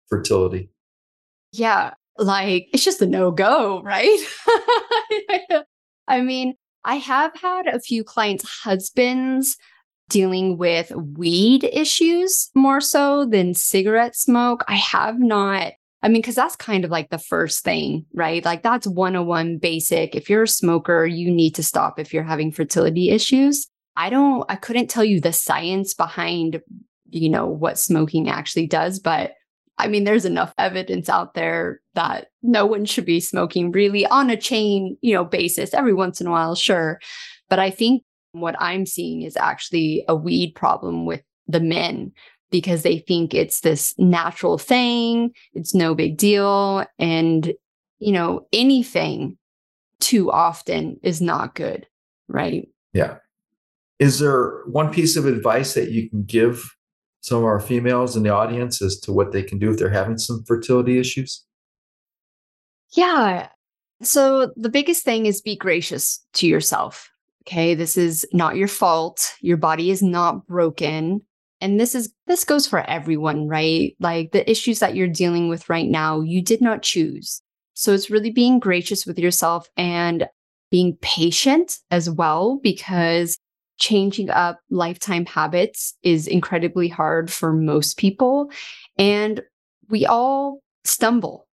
fertility? 0.09 0.71
Yeah, 1.53 1.95
like 2.19 2.69
it's 2.73 2.85
just 2.85 3.01
a 3.01 3.07
no 3.07 3.31
go, 3.31 3.81
right? 3.83 4.19
I 6.09 6.21
mean, 6.21 6.55
I 6.85 6.97
have 6.97 7.33
had 7.41 7.67
a 7.67 7.81
few 7.81 8.05
clients' 8.05 8.45
husbands 8.45 9.57
dealing 10.11 10.59
with 10.59 10.91
weed 10.95 11.65
issues 11.65 12.51
more 12.55 12.81
so 12.81 13.25
than 13.25 13.55
cigarette 13.55 14.15
smoke. 14.17 14.65
I 14.69 14.75
have 14.75 15.19
not. 15.19 15.73
I 16.05 16.09
mean, 16.09 16.21
because 16.21 16.35
that's 16.35 16.55
kind 16.55 16.85
of 16.85 16.91
like 16.91 17.09
the 17.09 17.19
first 17.19 17.65
thing, 17.65 18.05
right? 18.13 18.45
Like 18.45 18.63
that's 18.63 18.87
101 18.87 19.57
basic. 19.57 20.15
If 20.15 20.29
you're 20.29 20.43
a 20.43 20.49
smoker, 20.49 21.07
you 21.07 21.31
need 21.31 21.55
to 21.55 21.63
stop 21.63 21.99
if 21.99 22.13
you're 22.13 22.23
having 22.23 22.53
fertility 22.53 23.09
issues. 23.09 23.67
I 23.97 24.11
don't, 24.11 24.45
I 24.51 24.57
couldn't 24.57 24.91
tell 24.91 25.05
you 25.05 25.19
the 25.19 25.33
science 25.33 25.95
behind, 25.95 26.61
you 27.09 27.31
know, 27.31 27.47
what 27.47 27.79
smoking 27.79 28.29
actually 28.29 28.67
does, 28.67 28.99
but 28.99 29.33
I 29.79 29.89
mean, 29.89 30.05
there's 30.05 30.27
enough 30.27 30.53
evidence 30.59 31.09
out 31.09 31.33
there 31.33 31.81
that 31.95 32.27
no 32.43 32.67
one 32.67 32.85
should 32.85 33.07
be 33.07 33.19
smoking 33.19 33.73
really 33.73 34.07
on 34.07 34.29
a 34.29 34.37
chain, 34.37 34.99
you 35.01 35.15
know, 35.15 35.25
basis 35.25 35.73
every 35.73 35.95
once 35.95 36.21
in 36.21 36.27
a 36.27 36.31
while, 36.31 36.55
sure. 36.55 37.01
But 37.49 37.61
I 37.61 37.71
think 37.71 38.03
what 38.33 38.57
I'm 38.61 38.85
seeing 38.85 39.23
is 39.23 39.39
actually 39.39 40.05
a 40.07 40.15
weed 40.15 40.55
problem 40.55 41.07
with 41.07 41.23
the 41.49 41.61
men 41.61 42.13
because 42.55 42.85
they 42.85 42.99
think 42.99 43.35
it's 43.35 43.63
this 43.63 43.99
natural 43.99 44.59
thing, 44.59 45.33
it's 45.55 45.75
no 45.75 45.93
big 45.93 46.17
deal. 46.17 46.87
And, 47.01 47.53
you 47.99 48.13
know, 48.13 48.47
anything 48.53 49.37
too 49.99 50.31
often 50.31 51.01
is 51.03 51.21
not 51.21 51.57
good, 51.57 51.85
right? 52.29 52.69
Yeah. 52.93 53.17
Is 53.99 54.21
there 54.21 54.63
one 54.67 54.93
piece 54.93 55.17
of 55.17 55.27
advice 55.27 55.75
that 55.75 55.91
you 55.91 56.09
can 56.09 56.23
give 56.23 56.77
some 57.23 57.39
of 57.39 57.45
our 57.45 57.59
females 57.59 58.17
in 58.17 58.23
the 58.23 58.31
audience 58.31 58.81
as 58.81 59.01
to 59.01 59.13
what 59.13 59.33
they 59.33 59.43
can 59.43 59.59
do 59.59 59.73
if 59.73 59.79
they're 59.79 59.91
having 59.91 60.17
some 60.17 60.45
fertility 60.47 61.01
issues? 61.01 61.45
Yeah. 62.93 63.49
So 64.01 64.53
the 64.55 64.69
biggest 64.69 65.05
thing 65.05 65.27
is 65.27 65.43
be 65.43 65.57
gracious 65.57 66.25
to 66.35 66.47
yourself. 66.47 67.11
Okay. 67.49 67.75
This 67.75 67.97
is 67.97 68.25
not 68.33 68.55
your 68.55 68.69
fault. 68.69 69.35
Your 69.41 69.57
body 69.57 69.91
is 69.91 70.05
not 70.05 70.47
broken. 70.47 71.21
And 71.61 71.81
this 71.81 71.95
is 71.95 72.13
this 72.27 72.45
goes 72.45 72.67
for 72.67 72.81
everyone, 72.89 73.49
right? 73.49 73.97
Like 74.01 74.33
the 74.33 74.49
issues 74.51 74.81
that 74.81 74.95
you're 74.95 75.09
dealing 75.09 75.49
with 75.49 75.69
right 75.69 75.89
now, 75.89 76.21
you 76.21 76.43
did 76.43 76.61
not 76.61 76.83
choose. 76.83 77.41
So 77.75 77.93
it's 77.93 78.11
really 78.11 78.31
being 78.31 78.59
gracious 78.59 79.07
with 79.07 79.19
yourself 79.19 79.69
and 79.77 80.29
being 80.71 80.97
patient 81.01 81.79
as 81.91 82.11
well, 82.11 82.61
because 82.63 83.39
changing 83.79 84.31
up 84.31 84.61
lifetime 84.71 85.27
habits 85.27 85.95
is 86.03 86.27
incredibly 86.27 86.89
hard 86.89 87.31
for 87.33 87.53
most 87.53 87.97
people. 87.97 88.51
And 88.99 89.43
we 89.89 90.07
all 90.07 90.61
stumble. 90.85 91.47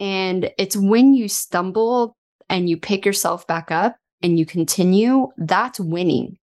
And 0.00 0.50
it's 0.58 0.76
when 0.76 1.14
you 1.14 1.28
stumble 1.28 2.16
and 2.48 2.68
you 2.68 2.76
pick 2.76 3.06
yourself 3.06 3.46
back 3.46 3.70
up 3.70 3.96
and 4.22 4.38
you 4.38 4.44
continue, 4.44 5.28
that's 5.38 5.80
winning, 5.80 6.36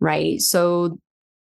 right? 0.00 0.40
So 0.40 0.98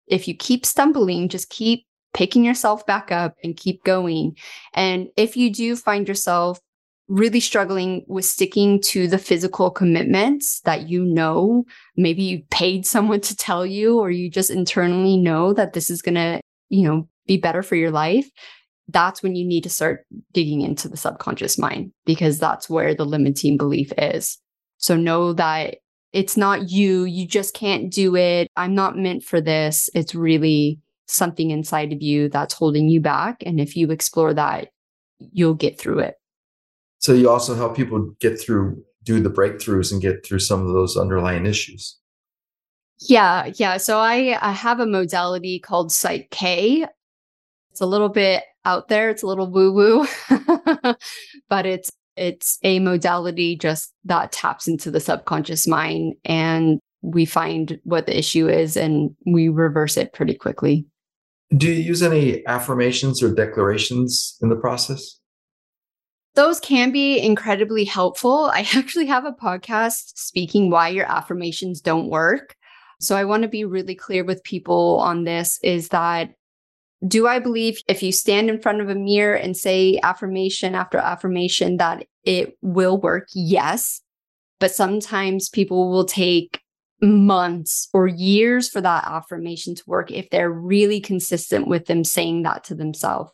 if 0.07 0.29
you 0.29 0.35
keep 0.35 0.67
stumbling, 0.67 1.29
just 1.29 1.51
keep 1.51 1.87
picking 2.13 2.45
yourself 2.45 2.87
back 2.87 3.11
up 3.13 3.35
and 3.43 3.57
keep 3.57 3.83
going. 3.85 4.37
And 4.73 5.09
if 5.17 5.37
you 5.37 5.53
do 5.53 5.77
find 5.77 6.07
yourself 6.09 6.61
really 7.09 7.41
struggling 7.41 8.05
with 8.09 8.25
sticking 8.25 8.81
to 8.81 9.07
the 9.07 9.19
physical 9.19 9.71
commitments 9.71 10.61
that 10.61 10.89
you 10.89 11.05
know 11.05 11.65
maybe 11.97 12.23
you 12.23 12.43
paid 12.51 12.87
someone 12.87 13.21
to 13.21 13.37
tell 13.37 13.67
you 13.67 13.99
or 13.99 14.11
you 14.11 14.31
just 14.31 14.51
internally 14.51 15.17
know 15.17 15.53
that 15.53 15.75
this 15.75 15.91
is 15.91 16.01
going 16.01 16.15
to 16.15 16.41
you 16.71 16.83
know 16.83 17.07
be 17.27 17.37
better 17.37 17.63
for 17.63 17.77
your 17.77 17.91
life 17.91 18.29
that's 18.89 19.23
when 19.23 19.35
you 19.35 19.47
need 19.47 19.63
to 19.63 19.71
start 19.71 20.07
digging 20.33 20.61
into 20.61 20.89
the 20.89 20.97
subconscious 20.97 21.59
mind 21.59 21.91
because 22.05 22.39
that's 22.39 22.69
where 22.69 22.95
the 22.95 23.05
limiting 23.05 23.57
belief 23.57 23.93
is 23.99 24.39
so 24.79 24.97
know 24.97 25.35
that 25.35 25.77
it's 26.15 26.37
not 26.37 26.71
you 26.71 27.05
you 27.05 27.27
just 27.27 27.55
can't 27.55 27.93
do 27.93 28.17
it 28.17 28.49
i'm 28.57 28.75
not 28.75 28.97
meant 28.97 29.23
for 29.23 29.41
this 29.41 29.91
it's 29.95 30.15
really 30.15 30.81
something 31.07 31.51
inside 31.51 31.93
of 31.93 32.01
you 32.01 32.31
that's 32.31 32.55
holding 32.55 32.89
you 32.89 33.01
back 33.01 33.43
and 33.45 33.61
if 33.61 33.77
you 33.77 33.91
explore 33.91 34.33
that 34.33 34.69
you'll 35.19 35.55
get 35.55 35.79
through 35.79 35.99
it 35.99 36.15
so 37.05 37.13
you 37.13 37.29
also 37.29 37.55
help 37.55 37.77
people 37.77 38.15
get 38.19 38.41
through, 38.41 38.83
do 39.03 39.21
the 39.21 39.29
breakthroughs 39.29 39.93
and 39.93 40.01
get 40.01 40.25
through 40.25 40.39
some 40.39 40.67
of 40.67 40.73
those 40.73 40.97
underlying 40.97 41.45
issues. 41.45 41.99
Yeah, 42.99 43.53
yeah. 43.57 43.77
So 43.77 43.99
I, 43.99 44.39
I 44.41 44.53
have 44.53 44.81
a 44.81 44.87
modality 44.87 45.59
called 45.59 45.93
Psych 45.93 46.31
K. 46.31 46.87
It's 47.71 47.83
a 47.83 47.87
little 47.87 48.09
bit 48.09 48.45
out 48.65 48.89
there. 48.89 49.11
It's 49.11 49.23
a 49.23 49.27
little 49.27 49.51
woo 49.51 49.75
woo, 49.75 50.07
but 51.51 51.67
it's 51.67 51.91
it's 52.17 52.59
a 52.63 52.79
modality 52.79 53.57
just 53.57 53.93
that 54.05 54.33
taps 54.33 54.69
into 54.69 54.91
the 54.91 55.01
subconscious 55.01 55.67
mind 55.67 56.15
and 56.25 56.79
we 57.03 57.25
find 57.25 57.79
what 57.85 58.07
the 58.07 58.19
issue 58.19 58.49
is 58.49 58.77
and 58.77 59.15
we 59.27 59.49
reverse 59.49 59.97
it 59.97 60.13
pretty 60.13 60.35
quickly. 60.35 60.87
Do 61.57 61.69
you 61.69 61.75
use 61.75 62.03
any 62.03 62.45
affirmations 62.47 63.23
or 63.23 63.35
declarations 63.35 64.39
in 64.41 64.49
the 64.49 64.57
process? 64.57 65.19
those 66.35 66.59
can 66.61 66.91
be 66.91 67.19
incredibly 67.21 67.85
helpful. 67.85 68.51
I 68.53 68.61
actually 68.75 69.07
have 69.07 69.25
a 69.25 69.33
podcast 69.33 70.17
speaking 70.17 70.71
why 70.71 70.89
your 70.89 71.07
affirmations 71.07 71.81
don't 71.81 72.11
work. 72.11 72.57
So 73.01 73.17
I 73.17 73.25
want 73.25 73.43
to 73.43 73.49
be 73.49 73.65
really 73.65 73.95
clear 73.95 74.25
with 74.25 74.45
people 74.45 74.99
on 75.01 75.25
this 75.25 75.59
is 75.63 75.89
that 75.89 76.31
do 77.07 77.27
I 77.27 77.39
believe 77.39 77.81
if 77.89 78.03
you 78.03 78.13
stand 78.13 78.49
in 78.49 78.61
front 78.61 78.81
of 78.81 78.89
a 78.89 78.95
mirror 78.95 79.35
and 79.35 79.57
say 79.57 80.01
affirmation 80.03 80.75
after 80.75 80.99
affirmation 80.99 81.77
that 81.79 82.07
it 82.25 82.57
will 82.63 83.01
work? 83.01 83.29
Yes. 83.35 84.01
But 84.61 84.73
sometimes 84.75 85.49
people 85.49 85.91
will 85.91 86.07
take 86.07 86.61
months 87.03 87.89
or 87.93 88.07
years 88.07 88.69
for 88.71 88.81
that 88.81 89.05
affirmation 89.07 89.75
to 89.75 89.83
work 89.87 90.11
if 90.11 90.31
they're 90.31 90.51
really 90.51 91.01
consistent 91.01 91.67
with 91.69 91.87
them 91.87 92.05
saying 92.05 92.43
that 92.45 92.65
to 92.65 92.75
themselves. 92.75 93.31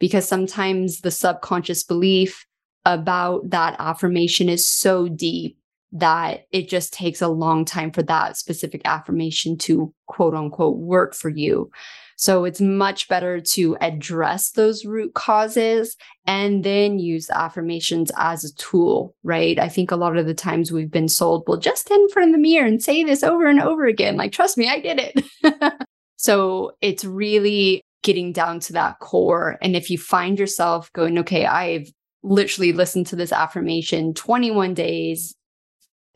because 0.00 0.28
sometimes 0.28 1.00
the 1.00 1.10
subconscious 1.10 1.82
belief 1.84 2.46
about 2.84 3.50
that 3.50 3.76
affirmation 3.78 4.48
is 4.48 4.66
so 4.68 5.08
deep 5.08 5.58
that 5.92 6.44
it 6.52 6.68
just 6.68 6.92
takes 6.92 7.22
a 7.22 7.28
long 7.28 7.64
time 7.64 7.90
for 7.90 8.02
that 8.02 8.36
specific 8.36 8.82
affirmation 8.84 9.56
to 9.56 9.92
quote 10.06 10.34
unquote 10.34 10.76
work 10.78 11.14
for 11.14 11.30
you. 11.30 11.70
So 12.18 12.44
it's 12.44 12.60
much 12.60 13.06
better 13.06 13.40
to 13.40 13.76
address 13.80 14.50
those 14.50 14.84
root 14.84 15.14
causes 15.14 15.96
and 16.26 16.64
then 16.64 16.98
use 16.98 17.30
affirmations 17.30 18.10
as 18.16 18.44
a 18.44 18.52
tool, 18.56 19.14
right? 19.22 19.56
I 19.56 19.68
think 19.68 19.92
a 19.92 19.96
lot 19.96 20.16
of 20.16 20.26
the 20.26 20.34
times 20.34 20.72
we've 20.72 20.90
been 20.90 21.08
sold, 21.08 21.44
well, 21.46 21.58
just 21.58 21.82
stand 21.82 22.02
in 22.02 22.08
front 22.08 22.30
of 22.30 22.34
the 22.34 22.42
mirror 22.42 22.66
and 22.66 22.82
say 22.82 23.04
this 23.04 23.22
over 23.22 23.46
and 23.46 23.62
over 23.62 23.86
again. 23.86 24.16
Like, 24.16 24.32
trust 24.32 24.58
me, 24.58 24.68
I 24.68 24.80
did 24.80 24.98
it. 25.00 25.74
so 26.16 26.72
it's 26.80 27.04
really 27.04 27.82
getting 28.02 28.32
down 28.32 28.58
to 28.60 28.72
that 28.72 28.98
core. 28.98 29.56
And 29.62 29.76
if 29.76 29.88
you 29.88 29.96
find 29.96 30.40
yourself 30.40 30.92
going, 30.94 31.18
okay, 31.18 31.46
I've 31.46 31.88
literally 32.24 32.72
listened 32.72 33.06
to 33.08 33.16
this 33.16 33.32
affirmation 33.32 34.12
21 34.12 34.74
days, 34.74 35.36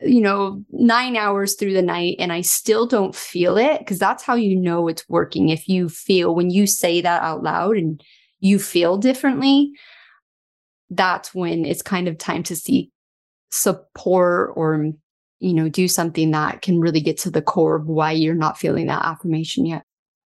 you 0.05 0.21
know, 0.21 0.63
nine 0.71 1.15
hours 1.15 1.55
through 1.55 1.73
the 1.73 1.81
night 1.81 2.15
and 2.19 2.31
I 2.31 2.41
still 2.41 2.85
don't 2.87 3.15
feel 3.15 3.57
it, 3.57 3.79
because 3.79 3.99
that's 3.99 4.23
how 4.23 4.35
you 4.35 4.55
know 4.55 4.87
it's 4.87 5.07
working. 5.09 5.49
If 5.49 5.67
you 5.67 5.89
feel 5.89 6.35
when 6.35 6.49
you 6.49 6.67
say 6.67 7.01
that 7.01 7.21
out 7.23 7.43
loud 7.43 7.77
and 7.77 8.03
you 8.39 8.59
feel 8.59 8.97
differently, 8.97 9.71
that's 10.89 11.33
when 11.33 11.65
it's 11.65 11.81
kind 11.81 12.07
of 12.07 12.17
time 12.17 12.43
to 12.43 12.55
seek 12.55 12.91
support 13.51 14.51
or, 14.55 14.91
you 15.39 15.53
know, 15.53 15.69
do 15.69 15.87
something 15.87 16.31
that 16.31 16.61
can 16.61 16.79
really 16.79 17.01
get 17.01 17.17
to 17.19 17.31
the 17.31 17.41
core 17.41 17.75
of 17.75 17.87
why 17.87 18.11
you're 18.11 18.35
not 18.35 18.57
feeling 18.57 18.87
that 18.87 19.05
affirmation 19.05 19.65
yet. 19.65 19.83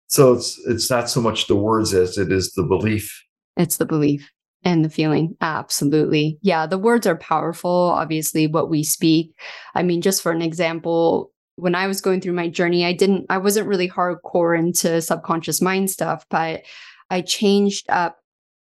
So 0.08 0.34
it's 0.34 0.60
it's 0.68 0.90
not 0.90 1.10
so 1.10 1.22
much 1.22 1.48
the 1.48 1.56
words 1.56 1.94
as 1.94 2.18
it 2.18 2.32
is 2.32 2.54
the 2.54 2.64
belief. 2.64 3.24
It's 3.58 3.78
the 3.78 3.86
belief. 3.86 4.30
And 4.66 4.84
the 4.84 4.90
feeling. 4.90 5.38
Absolutely. 5.42 6.40
Yeah. 6.42 6.66
The 6.66 6.80
words 6.80 7.06
are 7.06 7.16
powerful. 7.16 7.70
Obviously, 7.70 8.48
what 8.48 8.70
we 8.70 8.84
speak. 8.84 9.32
I 9.76 9.84
mean, 9.84 10.02
just 10.02 10.24
for 10.24 10.32
an 10.32 10.42
example, 10.42 11.32
when 11.56 11.76
I 11.76 11.86
was 11.86 12.02
going 12.02 12.20
through 12.20 12.34
my 12.34 12.50
journey, 12.50 12.84
I 12.84 12.92
didn't, 12.92 13.28
I 13.30 13.38
wasn't 13.38 13.68
really 13.68 13.88
hardcore 13.88 14.58
into 14.58 15.02
subconscious 15.04 15.62
mind 15.62 15.92
stuff, 15.92 16.26
but 16.32 16.64
I 17.12 17.22
changed 17.22 17.86
up 17.90 18.18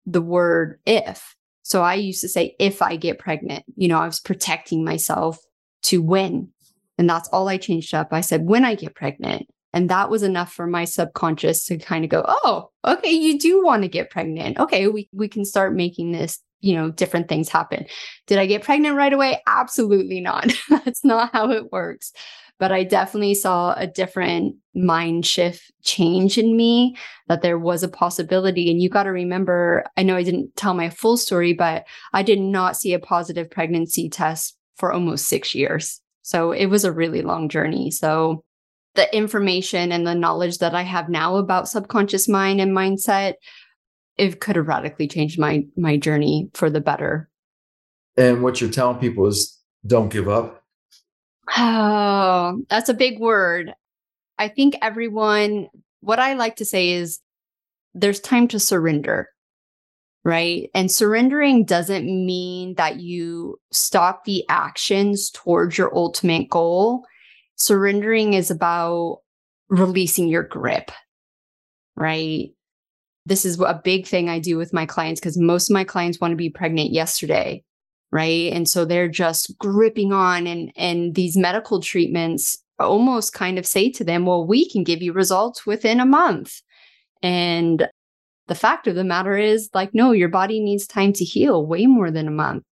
the 0.06 0.22
word 0.22 0.80
if. 0.86 1.36
So 1.64 1.82
I 1.82 1.96
used 1.96 2.22
to 2.22 2.30
say, 2.30 2.56
if 2.60 2.84
I 2.84 2.96
get 2.96 3.18
pregnant, 3.18 3.66
you 3.76 3.88
know, 3.88 4.00
I 4.00 4.06
was 4.06 4.20
protecting 4.20 4.86
myself 4.86 5.40
to 5.84 6.02
win. 6.02 6.50
And 7.00 7.10
that's 7.10 7.30
all 7.30 7.48
I 7.48 7.58
changed 7.58 7.96
up. 7.96 8.14
I 8.14 8.22
said, 8.22 8.46
when 8.46 8.64
I 8.64 8.76
get 8.76 8.94
pregnant. 8.94 9.48
And 9.74 9.90
that 9.90 10.10
was 10.10 10.24
enough 10.24 10.52
for 10.52 10.68
my 10.68 10.86
subconscious 10.86 11.66
to 11.66 11.78
kind 11.78 12.04
of 12.04 12.10
go, 12.10 12.24
oh, 12.28 12.70
okay, 12.86 13.12
you 13.12 13.38
do 13.38 13.64
want 13.64 13.84
to 13.84 13.88
get 13.88 14.10
pregnant. 14.10 14.58
Okay, 14.58 14.88
we, 14.88 15.10
we 15.14 15.28
can 15.28 15.46
start 15.46 15.76
making 15.76 16.12
this, 16.12 16.40
you 16.60 16.76
know, 16.76 16.90
different 16.90 17.28
things 17.28 17.50
happen. 17.50 17.86
Did 18.26 18.40
I 18.40 18.46
get 18.46 18.64
pregnant 18.64 18.96
right 18.96 19.14
away? 19.14 19.42
Absolutely 19.46 20.22
not. 20.22 20.52
That's 20.70 21.06
not 21.06 21.32
how 21.34 21.52
it 21.52 21.72
works. 21.72 22.12
But 22.58 22.72
I 22.74 22.84
definitely 22.84 23.36
saw 23.36 23.74
a 23.74 23.88
different 23.88 24.56
mind 24.76 25.26
shift 25.26 25.72
change 25.84 26.38
in 26.38 26.58
me 26.58 26.98
that 27.28 27.42
there 27.42 27.58
was 27.58 27.84
a 27.84 27.88
possibility. 27.88 28.70
And 28.70 28.82
you 28.82 28.90
got 28.90 29.04
to 29.04 29.12
remember, 29.12 29.86
I 29.96 30.04
know 30.04 30.18
I 30.18 30.24
didn't 30.24 30.56
tell 30.58 30.74
my 30.74 30.90
full 30.90 31.16
story, 31.16 31.54
but 31.54 31.86
I 32.12 32.22
did 32.22 32.40
not 32.40 32.76
see 32.76 32.94
a 32.94 33.00
positive 33.00 33.50
pregnancy 33.50 34.10
test 34.10 34.58
for 34.76 34.92
almost 34.92 35.28
six 35.28 35.56
years. 35.56 36.02
So 36.22 36.52
it 36.52 36.66
was 36.66 36.84
a 36.84 36.92
really 36.92 37.22
long 37.22 37.48
journey. 37.48 37.92
So 37.92 38.44
the 38.96 39.16
information 39.16 39.92
and 39.92 40.06
the 40.06 40.16
knowledge 40.16 40.58
that 40.60 40.74
I 40.76 40.82
have 40.82 41.10
now 41.10 41.36
about 41.36 41.70
subconscious 41.70 42.28
mind 42.28 42.60
and 42.60 42.72
mindset, 42.72 43.36
it 44.18 44.42
could 44.42 44.56
have 44.56 44.68
radically 44.68 45.08
changed 45.08 45.40
my 45.40 45.66
my 45.78 45.98
journey 45.98 46.50
for 46.54 46.70
the 46.70 46.82
better. 46.82 47.30
And 48.18 48.44
what 48.44 48.60
you're 48.60 48.70
telling 48.70 49.00
people 49.00 49.28
is 49.28 49.58
don't 49.86 50.12
give 50.12 50.28
up. 50.28 50.64
Oh, 51.58 52.62
that's 52.70 52.90
a 52.90 52.94
big 52.94 53.20
word. 53.20 53.74
I 54.38 54.48
think 54.48 54.76
everyone, 54.82 55.70
what 56.02 56.20
I 56.20 56.34
like 56.34 56.58
to 56.58 56.66
say 56.66 56.92
is 56.92 57.20
there's 57.94 58.20
time 58.20 58.48
to 58.50 58.60
surrender, 58.60 59.30
right? 60.24 60.70
And 60.74 60.92
surrendering 60.92 61.66
doesn't 61.66 62.06
mean 62.06 62.76
that 62.76 63.00
you 63.00 63.60
stop 63.72 64.26
the 64.26 64.44
actions 64.50 65.32
towards 65.32 65.78
your 65.78 65.96
ultimate 65.96 66.50
goal 66.50 67.06
surrendering 67.60 68.34
is 68.34 68.50
about 68.50 69.20
releasing 69.70 70.28
your 70.28 70.44
grip, 70.44 70.92
right? 71.96 72.50
This 73.26 73.46
is 73.46 73.60
a 73.60 73.80
big 73.84 74.08
thing 74.08 74.30
I 74.30 74.40
do 74.40 74.58
with 74.58 74.74
my 74.74 74.86
clients 74.86 75.20
because 75.20 75.38
most 75.38 75.70
of 75.70 75.74
my 75.74 75.84
clients 75.84 76.20
want 76.20 76.32
to 76.32 76.38
be 76.38 76.50
pregnant 76.50 76.92
yesterday, 76.92 77.64
right? 78.12 78.52
And 78.52 78.68
so 78.68 78.86
they're 78.86 79.10
just 79.10 79.56
gripping 79.60 80.12
on 80.12 80.48
and 80.48 80.72
and 80.76 81.14
these 81.14 81.38
medical 81.38 81.80
treatments 81.82 82.58
almost 82.80 83.34
kind 83.34 83.60
of 83.60 83.68
say 83.68 83.92
to 83.92 84.04
them, 84.06 84.26
well, 84.26 84.48
we 84.48 84.68
can 84.70 84.84
give 84.84 85.02
you 85.02 85.12
results 85.12 85.66
within 85.66 86.00
a 86.00 86.06
month. 86.06 86.62
And 87.22 87.88
the 88.48 88.56
fact 88.56 88.88
of 88.88 88.96
the 88.96 89.04
matter 89.04 89.38
is 89.38 89.70
like 89.74 89.94
no, 89.94 90.14
your 90.14 90.30
body 90.30 90.60
needs 90.62 90.88
time 90.88 91.14
to 91.14 91.26
heal 91.26 91.68
way 91.68 91.86
more 91.86 92.10
than 92.10 92.28
a 92.28 92.32
month. 92.32 92.64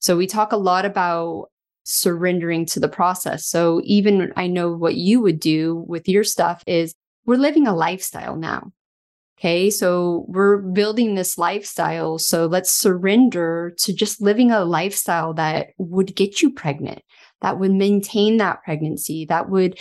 So 0.00 0.18
we 0.18 0.26
talk 0.26 0.52
a 0.52 0.58
lot 0.58 0.84
about 0.84 1.46
surrendering 1.84 2.66
to 2.66 2.80
the 2.80 2.88
process. 2.88 3.46
So 3.46 3.80
even 3.84 4.32
I 4.36 4.46
know 4.46 4.72
what 4.72 4.96
you 4.96 5.20
would 5.20 5.38
do 5.38 5.84
with 5.86 6.08
your 6.08 6.24
stuff 6.24 6.62
is 6.66 6.94
we're 7.26 7.36
living 7.36 7.66
a 7.66 7.74
lifestyle 7.74 8.36
now. 8.36 8.72
Okay. 9.38 9.68
So 9.68 10.24
we're 10.28 10.58
building 10.58 11.14
this 11.14 11.36
lifestyle. 11.36 12.18
So 12.18 12.46
let's 12.46 12.72
surrender 12.72 13.74
to 13.78 13.92
just 13.92 14.22
living 14.22 14.50
a 14.50 14.64
lifestyle 14.64 15.34
that 15.34 15.68
would 15.76 16.14
get 16.14 16.40
you 16.40 16.52
pregnant, 16.52 17.02
that 17.42 17.58
would 17.58 17.72
maintain 17.72 18.38
that 18.38 18.62
pregnancy, 18.62 19.26
that 19.26 19.50
would 19.50 19.78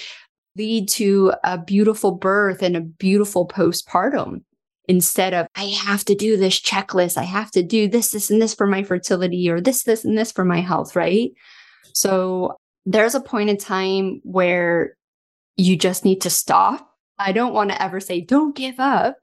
lead 0.55 0.89
to 0.89 1.33
a 1.43 1.57
beautiful 1.57 2.11
birth 2.11 2.61
and 2.61 2.75
a 2.75 2.81
beautiful 2.81 3.47
postpartum 3.47 4.41
instead 4.87 5.33
of 5.33 5.47
I 5.55 5.65
have 5.65 6.03
to 6.05 6.15
do 6.15 6.35
this 6.35 6.59
checklist. 6.59 7.17
I 7.17 7.23
have 7.23 7.51
to 7.51 7.63
do 7.63 7.87
this, 7.87 8.11
this, 8.11 8.29
and 8.29 8.41
this 8.41 8.53
for 8.53 8.67
my 8.67 8.83
fertility 8.83 9.49
or 9.49 9.61
this, 9.61 9.83
this, 9.83 10.03
and 10.03 10.17
this 10.17 10.31
for 10.31 10.43
my 10.43 10.61
health. 10.61 10.95
Right. 10.95 11.31
So 11.93 12.57
there's 12.85 13.15
a 13.15 13.21
point 13.21 13.49
in 13.49 13.57
time 13.57 14.21
where 14.23 14.95
you 15.57 15.77
just 15.77 16.05
need 16.05 16.21
to 16.21 16.29
stop. 16.29 16.89
I 17.19 17.31
don't 17.31 17.53
want 17.53 17.69
to 17.69 17.81
ever 17.81 17.99
say, 17.99 18.21
don't 18.21 18.55
give 18.55 18.79
up, 18.79 19.17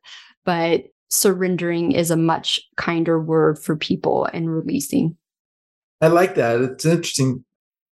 but 0.45 0.85
surrendering 1.09 1.93
is 1.93 2.11
a 2.11 2.17
much 2.17 2.61
kinder 2.77 3.21
word 3.21 3.59
for 3.59 3.77
people 3.77 4.27
and 4.33 4.51
releasing. 4.51 5.17
I 6.01 6.07
like 6.07 6.37
that. 6.37 6.61
It's 6.61 6.87
interesting. 6.87 7.45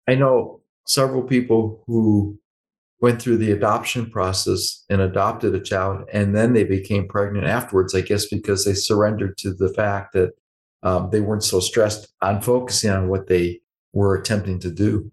I 0.07 0.15
know 0.15 0.61
several 0.87 1.23
people 1.23 1.83
who 1.87 2.39
went 3.01 3.21
through 3.21 3.39
the 3.39 3.53
adoption 3.53 4.11
process 4.11 4.85
and 4.89 5.01
adopted 5.01 5.55
a 5.55 5.61
child, 5.61 6.09
and 6.13 6.35
then 6.35 6.53
they 6.53 6.65
became 6.65 7.09
pregnant 7.09 7.47
afterwards, 7.47 7.95
I 7.95 8.01
guess, 8.03 8.27
because 8.27 8.65
they 8.65 8.75
surrendered 8.75 9.37
to 9.39 9.53
the 9.53 9.73
fact 9.73 10.13
that 10.13 10.31
um, 10.83 11.11
they 11.11 11.21
weren't 11.21 11.45
so 11.45 11.61
stressed 11.61 12.09
on 12.23 12.41
focusing 12.41 12.91
on 12.91 13.09
what 13.09 13.27
they 13.27 13.61
we're 13.97 14.15
attempting 14.15 14.59
to 14.59 14.71
do. 14.71 15.11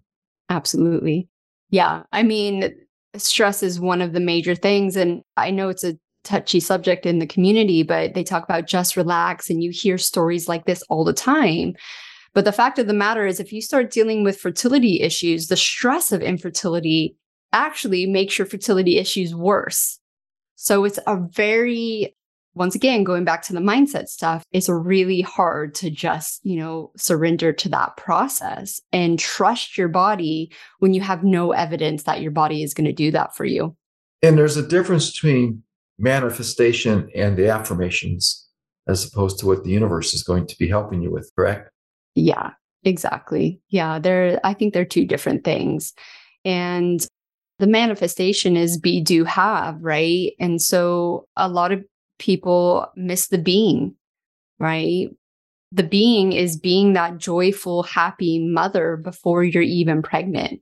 Absolutely. 0.50 1.26
Yeah. 1.70 2.02
I 2.12 2.22
mean, 2.22 2.74
stress 3.16 3.62
is 3.62 3.80
one 3.80 4.02
of 4.02 4.12
the 4.12 4.20
major 4.20 4.54
things. 4.54 4.94
And 4.94 5.22
I 5.38 5.50
know 5.50 5.70
it's 5.70 5.84
a 5.84 5.96
touchy 6.22 6.60
subject 6.60 7.06
in 7.06 7.18
the 7.18 7.26
community, 7.26 7.82
but 7.82 8.12
they 8.12 8.22
talk 8.22 8.44
about 8.44 8.66
just 8.66 8.94
relax, 8.94 9.48
and 9.48 9.62
you 9.62 9.70
hear 9.70 9.96
stories 9.96 10.48
like 10.48 10.66
this 10.66 10.82
all 10.90 11.02
the 11.02 11.14
time. 11.14 11.72
But 12.34 12.44
the 12.44 12.52
fact 12.52 12.78
of 12.78 12.86
the 12.86 12.92
matter 12.92 13.26
is, 13.26 13.40
if 13.40 13.54
you 13.54 13.62
start 13.62 13.90
dealing 13.90 14.22
with 14.22 14.38
fertility 14.38 15.00
issues, 15.00 15.46
the 15.46 15.56
stress 15.56 16.12
of 16.12 16.20
infertility 16.20 17.16
actually 17.54 18.04
makes 18.04 18.38
your 18.38 18.46
fertility 18.46 18.98
issues 18.98 19.34
worse. 19.34 19.98
So 20.56 20.84
it's 20.84 20.98
a 21.06 21.16
very 21.16 22.14
once 22.54 22.74
again, 22.74 23.04
going 23.04 23.24
back 23.24 23.42
to 23.42 23.52
the 23.52 23.60
mindset 23.60 24.06
stuff, 24.06 24.44
it's 24.52 24.68
really 24.68 25.20
hard 25.20 25.74
to 25.76 25.90
just, 25.90 26.40
you 26.44 26.56
know, 26.56 26.90
surrender 26.96 27.52
to 27.52 27.68
that 27.68 27.96
process 27.96 28.80
and 28.92 29.18
trust 29.18 29.76
your 29.76 29.88
body 29.88 30.50
when 30.78 30.94
you 30.94 31.00
have 31.00 31.24
no 31.24 31.52
evidence 31.52 32.04
that 32.04 32.20
your 32.20 32.30
body 32.30 32.62
is 32.62 32.74
going 32.74 32.86
to 32.86 32.92
do 32.92 33.10
that 33.10 33.34
for 33.34 33.44
you. 33.44 33.76
And 34.22 34.38
there's 34.38 34.56
a 34.56 34.66
difference 34.66 35.10
between 35.10 35.62
manifestation 35.98 37.10
and 37.14 37.36
the 37.36 37.48
affirmations 37.48 38.48
as 38.86 39.04
opposed 39.04 39.38
to 39.38 39.46
what 39.46 39.64
the 39.64 39.70
universe 39.70 40.14
is 40.14 40.22
going 40.22 40.46
to 40.46 40.56
be 40.58 40.68
helping 40.68 41.02
you 41.02 41.10
with, 41.10 41.30
correct? 41.36 41.70
Yeah, 42.14 42.50
exactly. 42.84 43.60
Yeah, 43.68 43.98
they're 43.98 44.40
I 44.44 44.54
think 44.54 44.74
they're 44.74 44.84
two 44.84 45.06
different 45.06 45.44
things. 45.44 45.92
And 46.44 47.06
the 47.58 47.66
manifestation 47.66 48.56
is 48.56 48.78
be 48.78 49.00
do 49.00 49.24
have, 49.24 49.82
right? 49.82 50.32
And 50.38 50.60
so 50.60 51.26
a 51.36 51.48
lot 51.48 51.72
of 51.72 51.84
people 52.18 52.90
miss 52.96 53.28
the 53.28 53.38
being, 53.38 53.94
right? 54.58 55.08
The 55.72 55.82
being 55.82 56.32
is 56.32 56.56
being 56.56 56.92
that 56.92 57.18
joyful, 57.18 57.82
happy 57.82 58.38
mother 58.38 58.96
before 58.96 59.42
you're 59.42 59.62
even 59.62 60.02
pregnant. 60.02 60.60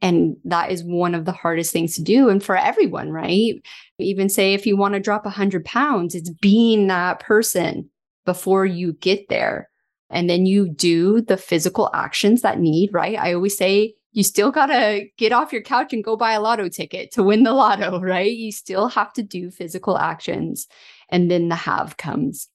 And 0.00 0.36
that 0.44 0.70
is 0.70 0.84
one 0.84 1.14
of 1.14 1.24
the 1.24 1.32
hardest 1.32 1.72
things 1.72 1.94
to 1.94 2.02
do. 2.02 2.28
And 2.28 2.42
for 2.42 2.56
everyone, 2.56 3.10
right? 3.10 3.54
Even 3.98 4.28
say 4.28 4.52
if 4.52 4.66
you 4.66 4.76
want 4.76 4.94
to 4.94 5.00
drop 5.00 5.24
100 5.24 5.64
pounds, 5.64 6.14
it's 6.14 6.30
being 6.30 6.88
that 6.88 7.20
person 7.20 7.88
before 8.24 8.66
you 8.66 8.94
get 8.94 9.28
there. 9.28 9.70
And 10.10 10.28
then 10.28 10.46
you 10.46 10.68
do 10.68 11.22
the 11.22 11.36
physical 11.36 11.90
actions 11.94 12.42
that 12.42 12.60
need, 12.60 12.90
right? 12.92 13.18
I 13.18 13.32
always 13.32 13.56
say 13.56 13.94
you 14.12 14.22
still 14.22 14.52
got 14.52 14.66
to 14.66 15.06
get 15.18 15.32
off 15.32 15.52
your 15.52 15.62
couch 15.62 15.92
and 15.92 16.04
go 16.04 16.16
buy 16.16 16.32
a 16.32 16.40
lotto 16.40 16.68
ticket 16.68 17.10
to 17.12 17.22
win 17.22 17.42
the 17.42 17.52
lotto, 17.52 18.00
right? 18.02 18.32
You 18.32 18.52
still 18.52 18.88
have 18.88 19.12
to 19.14 19.22
do 19.22 19.50
physical 19.50 19.98
actions 19.98 20.68
and 21.08 21.30
then 21.30 21.48
the 21.48 21.56
have 21.56 21.96
comes. 21.96 22.48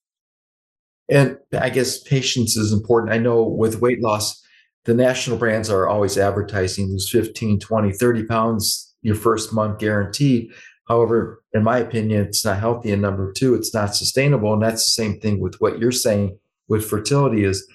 And 1.10 1.38
I 1.60 1.70
guess 1.70 2.02
patience 2.02 2.56
is 2.56 2.72
important. 2.72 3.14
I 3.14 3.18
know 3.18 3.44
with 3.44 3.82
weight 3.82 4.02
loss, 4.02 4.42
the 4.86 4.94
national 4.94 5.38
brands 5.38 5.70
are 5.70 5.88
always 5.88 6.18
advertising 6.18 6.90
lose 6.90 7.10
15, 7.10 7.60
20, 7.60 7.92
30 7.92 8.24
pounds 8.26 8.94
your 9.02 9.16
first 9.16 9.54
month 9.54 9.80
guaranteed. 9.80 10.52
However, 10.88 11.44
in 11.54 11.64
my 11.64 11.78
opinion, 11.78 12.26
it's 12.26 12.46
not 12.46 12.60
healthy. 12.60 12.92
And 12.92 13.02
number 13.02 13.32
two, 13.32 13.56
it's 13.56 13.74
not 13.74 13.96
sustainable. 13.96 14.54
And 14.54 14.62
that's 14.62 14.86
the 14.86 15.04
same 15.04 15.20
thing 15.20 15.40
with 15.40 15.56
what 15.60 15.80
you're 15.80 15.92
saying 15.92 16.38
with 16.68 16.88
fertility 16.88 17.44
is 17.44 17.68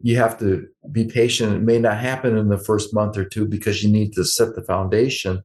you 0.00 0.16
have 0.16 0.38
to 0.40 0.66
be 0.90 1.04
patient. 1.04 1.54
It 1.54 1.62
may 1.62 1.78
not 1.78 1.98
happen 1.98 2.36
in 2.36 2.48
the 2.48 2.58
first 2.58 2.92
month 2.92 3.16
or 3.16 3.24
two 3.24 3.46
because 3.46 3.82
you 3.82 3.90
need 3.90 4.12
to 4.14 4.24
set 4.24 4.54
the 4.54 4.62
foundation 4.62 5.42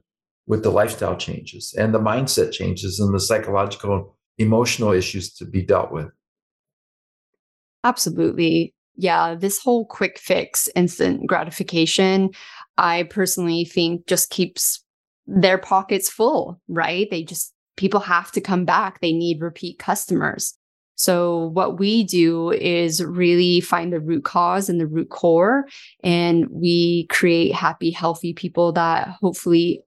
with 0.47 0.63
the 0.63 0.71
lifestyle 0.71 1.15
changes 1.15 1.75
and 1.77 1.93
the 1.93 1.99
mindset 1.99 2.51
changes 2.51 2.99
and 2.99 3.13
the 3.13 3.19
psychological 3.19 4.16
emotional 4.37 4.91
issues 4.91 5.33
to 5.35 5.45
be 5.45 5.61
dealt 5.61 5.91
with. 5.91 6.09
Absolutely. 7.83 8.73
Yeah, 8.95 9.35
this 9.35 9.59
whole 9.59 9.85
quick 9.85 10.17
fix, 10.17 10.67
instant 10.75 11.27
gratification, 11.27 12.31
I 12.77 13.03
personally 13.03 13.65
think 13.65 14.07
just 14.07 14.29
keeps 14.29 14.83
their 15.27 15.57
pockets 15.57 16.09
full, 16.09 16.59
right? 16.67 17.07
They 17.11 17.23
just, 17.23 17.53
people 17.75 17.99
have 17.99 18.31
to 18.31 18.41
come 18.41 18.65
back. 18.65 19.01
They 19.01 19.13
need 19.13 19.41
repeat 19.41 19.77
customers. 19.77 20.57
So, 20.99 21.49
what 21.49 21.77
we 21.77 22.03
do 22.03 22.51
is 22.51 23.03
really 23.03 23.61
find 23.61 23.93
the 23.93 23.99
root 23.99 24.23
cause 24.23 24.67
and 24.67 24.81
the 24.81 24.87
root 24.87 25.09
core, 25.09 25.67
and 26.03 26.47
we 26.49 27.05
create 27.11 27.53
happy, 27.53 27.91
healthy 27.91 28.33
people 28.33 28.71
that 28.71 29.09
hopefully, 29.21 29.83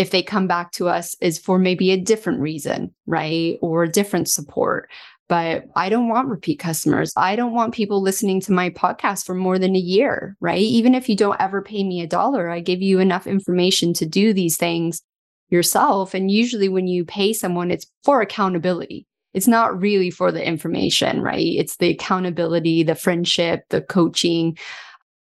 if 0.00 0.10
they 0.10 0.22
come 0.22 0.46
back 0.46 0.72
to 0.72 0.88
us, 0.88 1.14
is 1.20 1.38
for 1.38 1.58
maybe 1.58 1.90
a 1.90 2.00
different 2.00 2.40
reason, 2.40 2.92
right? 3.06 3.58
Or 3.60 3.86
different 3.86 4.28
support. 4.28 4.88
But 5.28 5.64
I 5.76 5.88
don't 5.88 6.08
want 6.08 6.28
repeat 6.28 6.58
customers. 6.58 7.12
I 7.16 7.36
don't 7.36 7.54
want 7.54 7.74
people 7.74 8.02
listening 8.02 8.40
to 8.42 8.52
my 8.52 8.70
podcast 8.70 9.26
for 9.26 9.34
more 9.34 9.58
than 9.58 9.76
a 9.76 9.78
year, 9.78 10.36
right? 10.40 10.58
Even 10.58 10.94
if 10.94 11.08
you 11.08 11.14
don't 11.14 11.40
ever 11.40 11.62
pay 11.62 11.84
me 11.84 12.00
a 12.00 12.06
dollar, 12.06 12.50
I 12.50 12.60
give 12.60 12.82
you 12.82 12.98
enough 12.98 13.26
information 13.26 13.92
to 13.94 14.06
do 14.06 14.32
these 14.32 14.56
things 14.56 15.02
yourself. 15.50 16.14
And 16.14 16.30
usually, 16.30 16.68
when 16.68 16.88
you 16.88 17.04
pay 17.04 17.32
someone, 17.32 17.70
it's 17.70 17.86
for 18.02 18.20
accountability 18.20 19.06
it's 19.32 19.48
not 19.48 19.80
really 19.80 20.10
for 20.10 20.32
the 20.32 20.44
information, 20.44 21.20
right? 21.20 21.38
It's 21.38 21.76
the 21.76 21.90
accountability, 21.90 22.82
the 22.82 22.94
friendship, 22.94 23.64
the 23.70 23.80
coaching. 23.80 24.58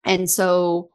And 0.04 0.30
so, 0.30 0.90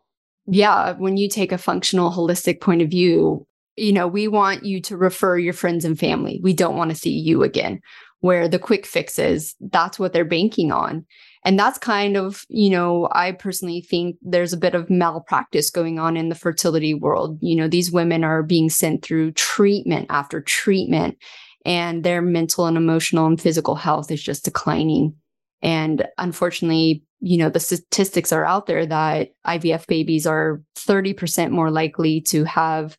yeah, 0.47 0.93
when 0.93 1.17
you 1.17 1.27
take 1.27 1.51
a 1.51 1.57
functional, 1.57 2.11
holistic 2.11 2.61
point 2.61 2.81
of 2.81 2.89
view, 2.89 3.45
you 3.75 3.93
know, 3.93 4.07
we 4.07 4.27
want 4.27 4.63
you 4.63 4.81
to 4.81 4.97
refer 4.97 5.37
your 5.37 5.53
friends 5.53 5.85
and 5.85 5.97
family. 5.97 6.39
We 6.43 6.53
don't 6.53 6.75
want 6.75 6.91
to 6.91 6.95
see 6.95 7.11
you 7.11 7.43
again. 7.43 7.81
Where 8.19 8.47
the 8.47 8.59
quick 8.59 8.85
fixes, 8.85 9.55
that's 9.59 9.97
what 9.97 10.13
they're 10.13 10.23
banking 10.23 10.71
on. 10.71 11.07
And 11.43 11.57
that's 11.57 11.79
kind 11.79 12.15
of, 12.15 12.45
you 12.49 12.69
know, 12.69 13.09
I 13.11 13.31
personally 13.31 13.81
think 13.81 14.17
there's 14.21 14.53
a 14.53 14.57
bit 14.57 14.75
of 14.75 14.91
malpractice 14.91 15.71
going 15.71 15.97
on 15.97 16.15
in 16.15 16.29
the 16.29 16.35
fertility 16.35 16.93
world. 16.93 17.39
You 17.41 17.55
know, 17.55 17.67
these 17.67 17.91
women 17.91 18.23
are 18.23 18.43
being 18.43 18.69
sent 18.69 19.03
through 19.03 19.31
treatment 19.31 20.05
after 20.11 20.39
treatment 20.39 21.17
and 21.65 22.03
their 22.03 22.21
mental 22.21 22.65
and 22.65 22.77
emotional 22.77 23.25
and 23.25 23.41
physical 23.41 23.75
health 23.75 24.11
is 24.11 24.21
just 24.21 24.45
declining. 24.45 25.15
And 25.61 26.07
unfortunately, 26.17 27.03
you 27.19 27.37
know, 27.37 27.49
the 27.49 27.59
statistics 27.59 28.31
are 28.31 28.45
out 28.45 28.65
there 28.65 28.85
that 28.85 29.29
IVF 29.45 29.85
babies 29.87 30.25
are 30.25 30.61
30% 30.75 31.51
more 31.51 31.69
likely 31.69 32.21
to 32.21 32.43
have 32.45 32.97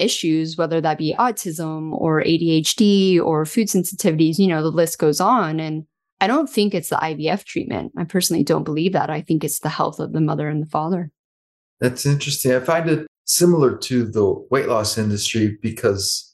issues, 0.00 0.56
whether 0.56 0.80
that 0.80 0.98
be 0.98 1.14
autism 1.18 1.92
or 1.92 2.22
ADHD 2.22 3.20
or 3.20 3.44
food 3.44 3.68
sensitivities, 3.68 4.38
you 4.38 4.46
know, 4.46 4.62
the 4.62 4.70
list 4.70 4.98
goes 4.98 5.20
on. 5.20 5.60
And 5.60 5.86
I 6.20 6.26
don't 6.26 6.48
think 6.48 6.74
it's 6.74 6.90
the 6.90 6.96
IVF 6.96 7.44
treatment. 7.44 7.92
I 7.96 8.04
personally 8.04 8.42
don't 8.42 8.64
believe 8.64 8.92
that. 8.92 9.10
I 9.10 9.20
think 9.20 9.44
it's 9.44 9.60
the 9.60 9.68
health 9.68 9.98
of 10.00 10.12
the 10.12 10.20
mother 10.20 10.48
and 10.48 10.62
the 10.62 10.70
father. 10.70 11.10
That's 11.80 12.04
interesting. 12.04 12.52
I 12.52 12.60
find 12.60 12.88
it 12.90 13.06
similar 13.24 13.76
to 13.76 14.04
the 14.04 14.34
weight 14.50 14.68
loss 14.68 14.98
industry 14.98 15.58
because 15.62 16.32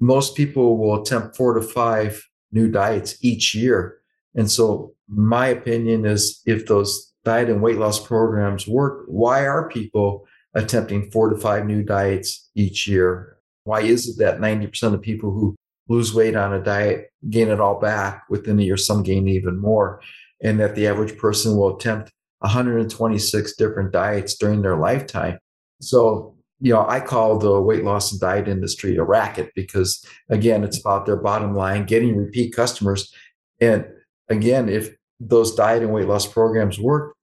most 0.00 0.36
people 0.36 0.78
will 0.78 1.00
attempt 1.00 1.36
four 1.36 1.54
to 1.54 1.62
five 1.62 2.26
new 2.52 2.70
diets 2.70 3.16
each 3.22 3.54
year. 3.54 3.98
And 4.34 4.50
so, 4.50 4.94
my 5.08 5.46
opinion 5.46 6.04
is 6.04 6.42
if 6.44 6.66
those 6.66 7.12
diet 7.24 7.48
and 7.48 7.62
weight 7.62 7.78
loss 7.78 8.04
programs 8.04 8.68
work, 8.68 9.04
why 9.06 9.46
are 9.46 9.68
people 9.70 10.26
attempting 10.54 11.10
four 11.10 11.30
to 11.30 11.36
five 11.36 11.66
new 11.66 11.82
diets 11.82 12.50
each 12.54 12.86
year? 12.86 13.36
Why 13.64 13.80
is 13.82 14.08
it 14.08 14.18
that 14.18 14.40
90% 14.40 14.94
of 14.94 15.02
people 15.02 15.30
who 15.30 15.54
lose 15.88 16.14
weight 16.14 16.36
on 16.36 16.52
a 16.52 16.62
diet 16.62 17.10
gain 17.28 17.48
it 17.48 17.60
all 17.60 17.80
back 17.80 18.24
within 18.28 18.58
a 18.58 18.62
year? 18.62 18.76
Some 18.76 19.02
gain 19.02 19.28
even 19.28 19.58
more. 19.58 20.00
And 20.42 20.58
that 20.60 20.74
the 20.74 20.86
average 20.86 21.18
person 21.18 21.56
will 21.56 21.76
attempt 21.76 22.10
126 22.40 23.56
different 23.56 23.92
diets 23.92 24.36
during 24.36 24.62
their 24.62 24.76
lifetime. 24.76 25.38
So 25.80 26.38
you 26.60 26.72
know, 26.72 26.84
I 26.88 27.00
call 27.00 27.38
the 27.38 27.60
weight 27.60 27.84
loss 27.84 28.10
and 28.10 28.20
diet 28.20 28.48
industry 28.48 28.96
a 28.96 29.04
racket 29.04 29.52
because, 29.54 30.04
again, 30.28 30.64
it's 30.64 30.80
about 30.80 31.06
their 31.06 31.16
bottom 31.16 31.54
line, 31.54 31.86
getting 31.86 32.16
repeat 32.16 32.54
customers. 32.54 33.12
And 33.60 33.86
again, 34.28 34.68
if 34.68 34.94
those 35.20 35.54
diet 35.54 35.82
and 35.82 35.92
weight 35.92 36.08
loss 36.08 36.26
programs 36.26 36.78
work, 36.80 37.14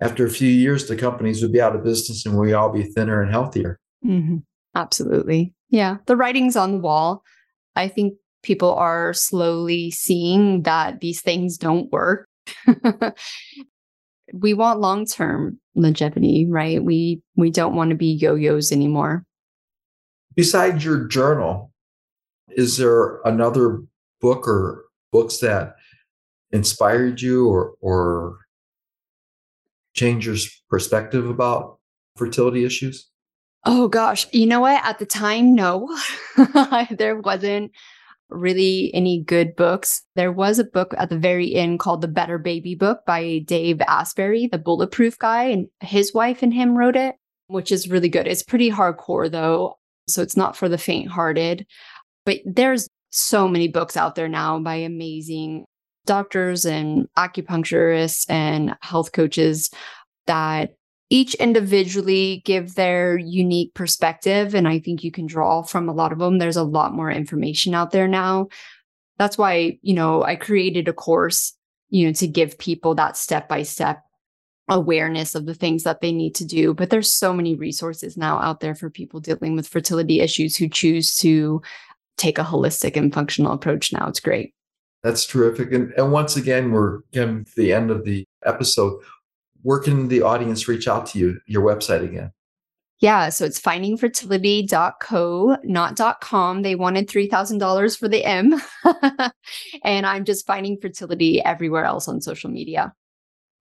after 0.00 0.26
a 0.26 0.30
few 0.30 0.48
years, 0.48 0.88
the 0.88 0.96
companies 0.96 1.42
would 1.42 1.52
be 1.52 1.60
out 1.60 1.74
of 1.74 1.84
business 1.84 2.26
and 2.26 2.38
we 2.38 2.52
all 2.52 2.70
be 2.70 2.82
thinner 2.82 3.22
and 3.22 3.30
healthier. 3.30 3.78
Mm-hmm. 4.04 4.38
Absolutely. 4.74 5.54
Yeah. 5.70 5.96
The 6.06 6.16
writing's 6.16 6.56
on 6.56 6.72
the 6.72 6.78
wall. 6.78 7.22
I 7.74 7.88
think 7.88 8.14
people 8.42 8.74
are 8.74 9.12
slowly 9.12 9.90
seeing 9.90 10.62
that 10.62 11.00
these 11.00 11.22
things 11.22 11.56
don't 11.56 11.90
work. 11.90 12.28
we 14.32 14.54
want 14.54 14.80
long-term 14.80 15.58
longevity, 15.74 16.46
right? 16.48 16.82
We 16.82 17.22
we 17.36 17.50
don't 17.50 17.74
want 17.74 17.90
to 17.90 17.96
be 17.96 18.12
yo-yos 18.12 18.72
anymore. 18.72 19.24
Besides 20.34 20.84
your 20.84 21.06
journal, 21.06 21.72
is 22.50 22.76
there 22.76 23.20
another 23.24 23.82
book 24.20 24.46
or 24.46 24.84
books 25.10 25.38
that 25.38 25.76
inspired 26.52 27.20
you 27.20 27.48
or 27.48 27.74
or 27.80 28.38
change 29.96 30.26
your 30.26 30.36
perspective 30.70 31.28
about 31.28 31.78
fertility 32.16 32.64
issues? 32.64 33.08
Oh 33.64 33.88
gosh, 33.88 34.26
you 34.32 34.46
know 34.46 34.60
what? 34.60 34.84
At 34.84 35.00
the 35.00 35.06
time, 35.06 35.54
no. 35.54 35.88
there 36.90 37.16
wasn't 37.20 37.72
really 38.28 38.92
any 38.94 39.22
good 39.22 39.56
books. 39.56 40.02
There 40.14 40.32
was 40.32 40.58
a 40.58 40.64
book 40.64 40.94
at 40.98 41.10
the 41.10 41.18
very 41.18 41.54
end 41.54 41.80
called 41.80 42.00
The 42.00 42.08
Better 42.08 42.38
Baby 42.38 42.74
Book 42.74 43.00
by 43.06 43.40
Dave 43.44 43.80
Asprey, 43.82 44.46
the 44.46 44.58
bulletproof 44.58 45.18
guy, 45.18 45.44
and 45.44 45.66
his 45.80 46.14
wife 46.14 46.42
and 46.42 46.52
him 46.52 46.76
wrote 46.76 46.96
it, 46.96 47.16
which 47.48 47.72
is 47.72 47.88
really 47.88 48.08
good. 48.08 48.26
It's 48.26 48.42
pretty 48.42 48.70
hardcore 48.70 49.30
though, 49.30 49.78
so 50.08 50.22
it's 50.22 50.36
not 50.36 50.56
for 50.56 50.68
the 50.68 50.78
faint 50.78 51.08
hearted. 51.08 51.66
But 52.24 52.40
there's 52.44 52.88
so 53.10 53.48
many 53.48 53.68
books 53.68 53.96
out 53.96 54.14
there 54.14 54.28
now 54.28 54.58
by 54.58 54.76
amazing 54.76 55.64
doctors 56.06 56.64
and 56.64 57.08
acupuncturists 57.16 58.24
and 58.30 58.76
health 58.80 59.12
coaches 59.12 59.70
that 60.26 60.74
each 61.08 61.34
individually 61.34 62.42
give 62.44 62.74
their 62.74 63.16
unique 63.16 63.74
perspective. 63.74 64.54
And 64.54 64.66
I 64.66 64.78
think 64.78 65.04
you 65.04 65.12
can 65.12 65.26
draw 65.26 65.62
from 65.62 65.88
a 65.88 65.92
lot 65.92 66.12
of 66.12 66.18
them. 66.18 66.38
There's 66.38 66.56
a 66.56 66.64
lot 66.64 66.94
more 66.94 67.10
information 67.10 67.74
out 67.74 67.92
there 67.92 68.08
now. 68.08 68.48
That's 69.18 69.38
why, 69.38 69.78
you 69.82 69.94
know, 69.94 70.24
I 70.24 70.36
created 70.36 70.88
a 70.88 70.92
course, 70.92 71.54
you 71.90 72.06
know, 72.06 72.12
to 72.14 72.26
give 72.26 72.58
people 72.58 72.94
that 72.96 73.16
step 73.16 73.48
by 73.48 73.62
step 73.62 74.02
awareness 74.68 75.36
of 75.36 75.46
the 75.46 75.54
things 75.54 75.84
that 75.84 76.00
they 76.00 76.10
need 76.12 76.34
to 76.34 76.44
do. 76.44 76.74
But 76.74 76.90
there's 76.90 77.12
so 77.12 77.32
many 77.32 77.54
resources 77.54 78.16
now 78.16 78.38
out 78.38 78.58
there 78.58 78.74
for 78.74 78.90
people 78.90 79.20
dealing 79.20 79.54
with 79.54 79.68
fertility 79.68 80.20
issues 80.20 80.56
who 80.56 80.68
choose 80.68 81.14
to 81.18 81.62
take 82.16 82.38
a 82.38 82.42
holistic 82.42 82.96
and 82.96 83.14
functional 83.14 83.52
approach 83.52 83.92
now. 83.92 84.08
It's 84.08 84.20
great. 84.20 84.54
That's 85.06 85.24
terrific. 85.24 85.72
And, 85.72 85.92
and 85.92 86.10
once 86.10 86.36
again, 86.36 86.72
we're 86.72 87.02
getting 87.12 87.44
to 87.44 87.52
the 87.56 87.72
end 87.72 87.92
of 87.92 88.04
the 88.04 88.26
episode 88.44 89.00
where 89.62 89.78
can 89.78 90.08
the 90.08 90.22
audience 90.22 90.66
reach 90.66 90.88
out 90.88 91.06
to 91.06 91.18
you, 91.20 91.38
your 91.46 91.62
website 91.62 92.02
again? 92.02 92.32
Yeah, 92.98 93.28
so 93.28 93.44
it's 93.44 93.60
findingfertility.co, 93.60 95.58
not 95.62 96.20
.com. 96.20 96.62
They 96.62 96.74
wanted 96.74 97.08
$3,000 97.08 97.96
for 97.96 98.08
the 98.08 98.24
M. 98.24 98.60
and 99.84 100.06
I'm 100.06 100.24
just 100.24 100.44
finding 100.44 100.76
fertility 100.80 101.40
everywhere 101.40 101.84
else 101.84 102.08
on 102.08 102.20
social 102.20 102.50
media. 102.50 102.92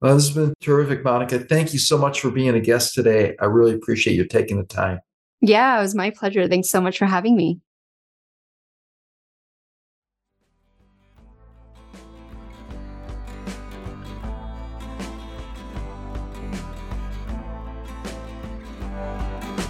Well, 0.02 0.16
this 0.16 0.28
has 0.30 0.36
been 0.36 0.56
terrific, 0.62 1.04
Monica. 1.04 1.38
Thank 1.38 1.74
you 1.74 1.80
so 1.80 1.96
much 1.96 2.22
for 2.22 2.32
being 2.32 2.56
a 2.56 2.60
guest 2.60 2.96
today. 2.96 3.36
I 3.40 3.46
really 3.46 3.76
appreciate 3.76 4.16
you 4.16 4.26
taking 4.26 4.58
the 4.58 4.64
time. 4.64 5.00
Yeah, 5.42 5.78
it 5.78 5.82
was 5.84 5.94
my 5.94 6.10
pleasure. 6.10 6.48
Thanks 6.48 6.72
so 6.72 6.82
much 6.82 6.98
for 6.98 7.06
having 7.06 7.36
me. 7.38 7.60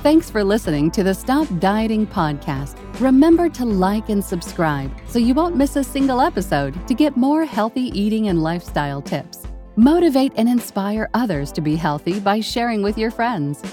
Thanks 0.05 0.29
for 0.29 0.43
listening 0.43 0.91
to 0.91 1.01
the 1.01 1.15
Stop 1.15 1.47
Dieting 1.57 2.05
podcast. 2.05 2.77
Remember 3.01 3.49
to 3.49 3.65
like 3.65 4.09
and 4.09 4.23
subscribe 4.23 4.95
so 5.07 5.17
you 5.17 5.33
won't 5.33 5.55
miss 5.55 5.77
a 5.77 5.83
single 5.83 6.21
episode 6.21 6.87
to 6.87 6.93
get 6.93 7.17
more 7.17 7.43
healthy 7.43 7.89
eating 7.99 8.27
and 8.27 8.43
lifestyle 8.43 9.01
tips. 9.01 9.47
Motivate 9.77 10.31
and 10.35 10.47
inspire 10.47 11.09
others 11.15 11.51
to 11.53 11.61
be 11.61 11.75
healthy 11.75 12.19
by 12.19 12.39
sharing 12.39 12.83
with 12.83 12.99
your 12.99 13.09
friends. 13.09 13.63